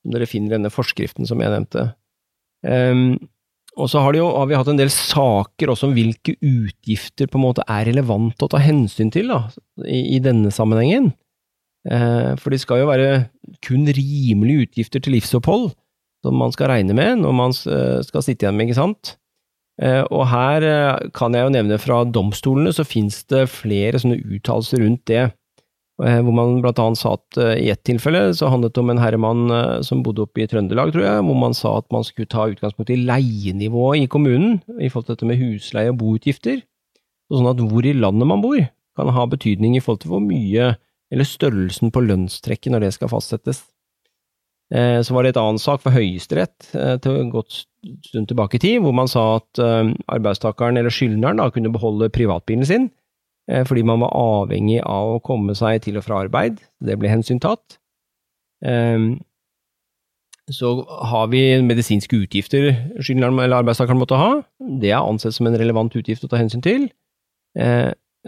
som 0.02 0.16
dere 0.16 0.30
finner 0.30 0.54
i 0.54 0.56
denne 0.56 0.72
forskriften 0.74 1.28
som 1.30 1.44
jeg 1.44 1.52
nevnte. 1.52 1.92
Um, 2.66 3.20
og 3.78 3.90
så 3.92 4.02
har, 4.04 4.16
jo, 4.18 4.26
har, 4.34 4.48
vi 4.50 4.58
hatt 4.58 4.72
en 4.72 4.80
del 4.80 4.90
saker 4.92 5.72
også 5.72 5.90
om 5.90 5.94
hvilke 5.96 6.34
utgifter 6.40 7.30
på 7.30 7.38
en 7.40 7.46
måte 7.46 7.66
er 7.70 7.86
relevant 7.88 8.44
å 8.44 8.50
ta 8.52 8.60
hensyn 8.64 9.12
til 9.14 9.32
da, 9.32 9.44
i, 9.86 10.18
i 10.18 10.20
denne 10.24 10.52
sammenhengen. 10.56 11.12
Uh, 11.82 12.38
for 12.38 12.54
det 12.54 12.62
skal 12.62 12.84
jo 12.84 12.92
være 12.92 13.26
kun 13.66 13.88
rimelige 13.90 14.68
utgifter 14.68 15.02
til 15.02 15.16
livsopphold 15.18 15.72
som 16.22 16.38
man 16.38 16.54
skal 16.54 16.70
regne 16.70 16.94
med 16.94 17.24
når 17.24 17.34
man 17.34 17.56
skal 17.56 18.22
sitte 18.22 18.46
igjen 18.46 18.58
med, 18.60 18.70
ikke 18.70 18.78
sant? 18.78 19.16
Eh, 19.82 20.04
og 20.14 20.28
her 20.30 20.66
eh, 20.68 21.12
kan 21.16 21.34
jeg 21.34 21.48
jo 21.48 21.54
nevne 21.56 21.78
fra 21.82 22.02
domstolene 22.06 22.74
så 22.76 22.86
finnes 22.86 23.24
det 23.32 23.48
flere 23.50 24.02
sånne 24.02 24.20
uttalelser 24.20 24.84
rundt 24.84 25.02
det, 25.10 25.24
eh, 26.04 26.20
hvor 26.22 26.36
man 26.38 26.60
blant 26.62 26.82
annet 26.84 27.00
sa 27.00 27.16
at 27.18 27.40
i 27.56 27.72
ett 27.74 27.82
tilfelle 27.88 28.28
så 28.38 28.52
handlet 28.52 28.76
det 28.76 28.84
om 28.84 28.92
en 28.94 29.02
herremann 29.02 29.56
som 29.88 30.04
bodde 30.06 30.28
oppe 30.28 30.44
i 30.44 30.50
Trøndelag, 30.52 30.94
tror 30.94 31.08
jeg, 31.08 31.24
hvor 31.26 31.40
man 31.46 31.58
sa 31.58 31.78
at 31.80 31.88
man 31.94 32.06
skulle 32.06 32.30
ta 32.30 32.46
utgangspunkt 32.52 32.94
i 32.94 33.00
leienivået 33.02 34.04
i 34.04 34.12
kommunen 34.12 34.60
i 34.78 34.92
forhold 34.92 35.10
til 35.10 35.16
dette 35.16 35.32
med 35.32 35.42
husleie 35.42 35.94
og 35.94 35.98
boutgifter, 36.04 36.62
sånn 37.32 37.50
at 37.50 37.64
hvor 37.64 37.88
i 37.88 37.98
landet 37.98 38.30
man 38.30 38.44
bor 38.44 38.62
kan 39.00 39.10
ha 39.16 39.26
betydning 39.32 39.78
i 39.78 39.82
forhold 39.82 40.04
til 40.04 40.14
hvor 40.14 40.22
mye 40.22 40.74
eller 41.12 41.28
størrelsen 41.28 41.92
på 41.92 42.04
lønnstrekket 42.06 42.72
når 42.74 42.86
det 42.86 42.94
skal 42.96 43.12
fastsettes. 43.12 43.62
Eh, 44.72 45.02
så 45.04 45.14
var 45.14 45.26
det 45.26 45.34
et 45.34 45.42
annet 45.42 45.62
sak 45.62 45.82
for 45.84 45.92
Høyesterett 45.92 46.70
eh, 46.80 46.96
til 47.04 47.18
en 47.20 47.32
godt 47.34 47.66
stund 48.08 48.30
tilbake 48.30 48.56
i 48.56 48.64
tid, 48.64 48.78
hvor 48.80 48.96
man 48.96 49.10
sa 49.12 49.42
at 49.42 49.60
eh, 49.60 49.92
arbeidstakeren 50.08 50.80
eller 50.80 50.94
skyldneren 50.94 51.42
da 51.42 51.50
kunne 51.52 51.74
beholde 51.74 52.12
privatbilen 52.14 52.66
sin 52.66 52.92
fordi 53.68 53.82
man 53.84 54.00
var 54.00 54.14
avhengig 54.16 54.78
av 54.86 55.16
å 55.16 55.22
komme 55.26 55.52
seg 55.58 55.82
til 55.84 55.98
og 56.00 56.06
fra 56.06 56.22
arbeid. 56.24 56.60
Det 56.80 56.94
ble 56.96 57.10
hensyntatt. 57.10 57.74
Så 60.56 60.70
har 61.10 61.26
vi 61.34 61.42
medisinske 61.66 62.22
utgifter 62.22 62.70
skyldneren 63.02 63.42
eller 63.42 63.58
arbeidstakeren 63.58 64.00
måtte 64.00 64.22
ha. 64.22 64.30
Det 64.62 64.94
er 64.94 65.02
ansett 65.02 65.36
som 65.36 65.50
en 65.50 65.58
relevant 65.60 65.98
utgift 66.00 66.24
å 66.24 66.30
ta 66.32 66.40
hensyn 66.40 66.64
til 66.64 66.86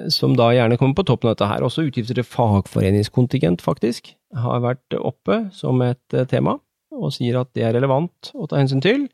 som 0.09 0.33
da 0.37 0.49
gjerne 0.55 0.77
kommer 0.79 0.97
på 0.97 1.05
toppen 1.07 1.29
av 1.29 1.35
dette 1.35 1.49
her. 1.49 1.65
Også 1.65 1.85
utgifter 1.87 2.17
til 2.17 2.27
fagforeningskontingent, 2.27 3.61
faktisk, 3.63 4.13
har 4.33 4.63
vært 4.63 4.97
oppe 4.97 5.43
som 5.53 5.81
et 5.85 6.17
eh, 6.17 6.27
tema, 6.29 6.57
og 6.93 7.13
sier 7.13 7.39
at 7.41 7.51
det 7.57 7.65
er 7.67 7.75
relevant 7.77 8.33
å 8.33 8.47
ta 8.49 8.59
hensyn 8.61 8.83
til. 8.83 9.07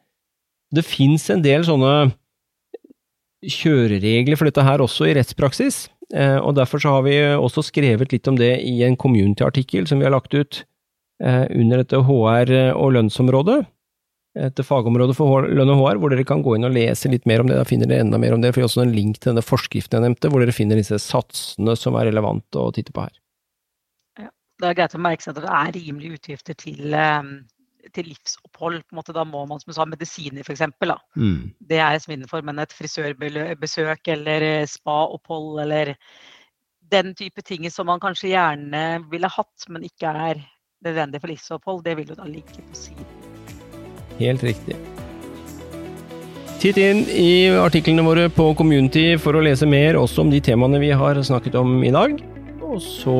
Det 0.75 0.85
fins 0.85 1.27
en 1.33 1.43
del 1.43 1.65
sånne 1.67 2.11
kjøreregler 3.39 4.35
for 4.39 4.49
dette 4.49 4.65
her 4.67 4.83
også 4.83 5.07
i 5.07 5.15
rettspraksis, 5.15 5.87
eh, 6.13 6.37
og 6.37 6.55
derfor 6.59 6.83
så 6.83 6.97
har 6.97 7.05
vi 7.07 7.17
også 7.35 7.63
skrevet 7.69 8.15
litt 8.15 8.27
om 8.31 8.39
det 8.39 8.57
i 8.67 8.79
en 8.87 8.97
community-artikkel 8.99 9.87
som 9.89 9.99
vi 9.99 10.07
har 10.07 10.15
lagt 10.15 10.35
ut 10.35 10.63
eh, 11.23 11.45
under 11.55 11.83
dette 11.83 12.03
HR- 12.07 12.75
og 12.75 12.95
lønnsområdet, 12.97 13.61
et 14.37 14.61
fagområde 14.61 15.15
for 15.17 15.47
lønn 15.49 15.71
og 15.73 15.79
HR, 15.81 15.99
hvor 16.01 16.13
dere 16.13 16.25
kan 16.27 16.43
gå 16.45 16.55
inn 16.55 16.67
og 16.67 16.75
lese 16.75 17.09
litt 17.09 17.25
mer 17.29 17.41
om 17.41 17.49
det. 17.49 17.57
Da 17.57 17.65
finner 17.67 17.89
dere 17.89 18.05
enda 18.05 18.19
mer 18.21 18.35
om 18.35 18.43
det. 18.43 18.53
For 18.53 18.67
også 18.67 18.83
en 18.83 18.93
link 18.93 19.17
til 19.17 19.31
denne 19.31 19.45
forskriften 19.45 19.97
jeg 19.97 20.05
nevnte, 20.05 20.29
hvor 20.29 20.43
dere 20.43 20.55
finner 20.55 20.79
disse 20.79 20.99
satsene 21.01 21.75
som 21.79 21.97
er 21.97 22.11
relevante 22.11 22.61
å 22.61 22.69
titte 22.75 22.93
på 22.95 23.07
her. 23.07 23.15
Ja, 24.21 24.29
det 24.61 24.69
er 24.69 24.77
greit 24.77 24.97
å 24.97 25.01
merke 25.01 25.25
seg 25.25 25.33
at 25.33 25.41
det 25.41 25.55
er 25.61 25.73
rimelige 25.79 26.19
utgifter 26.19 26.57
til, 26.61 26.93
ehm, 26.93 27.31
til 27.95 28.11
livsopphold. 28.11 28.83
på 28.85 28.93
en 28.93 29.01
måte 29.01 29.15
Da 29.17 29.25
må 29.25 29.45
man 29.47 29.59
som 29.59 29.71
du 29.71 29.75
sa, 29.75 29.85
medisiner 29.85 30.45
f.eks. 30.45 30.61
Mm. 31.17 31.51
Det 31.59 31.79
er 31.79 31.97
som 31.99 32.13
innenfor, 32.13 32.43
men 32.43 32.59
et 32.59 32.75
frisørbesøk 32.75 34.13
eller 34.13 34.41
eh, 34.41 34.65
spaopphold 34.69 35.63
eller 35.65 35.95
den 36.89 37.15
type 37.15 37.41
ting 37.41 37.69
som 37.69 37.85
man 37.85 37.99
kanskje 37.99 38.33
gjerne 38.33 39.09
ville 39.09 39.29
hatt, 39.29 39.69
men 39.69 39.85
ikke 39.85 40.09
er 40.09 40.45
nødvendig 40.85 41.21
for 41.21 41.33
livsopphold, 41.33 41.83
det 41.83 41.97
vil 41.97 42.13
jo 42.13 42.15
da 42.15 42.29
ligge 42.29 42.61
på 42.61 42.77
siden. 42.77 43.18
Helt 44.19 44.43
riktig. 44.43 44.77
Titt 46.60 46.75
inn 46.75 47.05
i 47.08 47.47
artiklene 47.55 48.03
våre 48.03 48.25
på 48.36 48.49
Community 48.60 49.13
for 49.21 49.38
å 49.38 49.43
lese 49.45 49.67
mer 49.69 49.95
også 49.95 50.25
om 50.25 50.34
de 50.34 50.41
temaene 50.43 50.82
vi 50.82 50.91
har 50.91 51.15
snakket 51.23 51.55
om 51.55 51.77
i 51.88 51.93
dag. 51.95 52.17
Og 52.60 52.82
så 52.84 53.15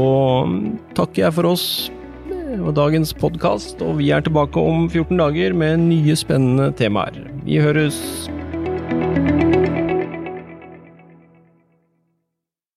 takker 0.98 1.24
jeg 1.24 1.38
for 1.38 1.48
oss 1.54 1.70
og 2.60 2.74
dagens 2.76 3.14
podkast, 3.16 3.80
og 3.86 4.00
vi 4.02 4.10
er 4.12 4.26
tilbake 4.26 4.60
om 4.60 4.88
14 4.90 5.16
dager 5.22 5.56
med 5.56 5.86
nye 5.86 6.18
spennende 6.20 6.72
temaer. 6.76 7.16
Vi 7.46 7.62
høres! 7.62 8.02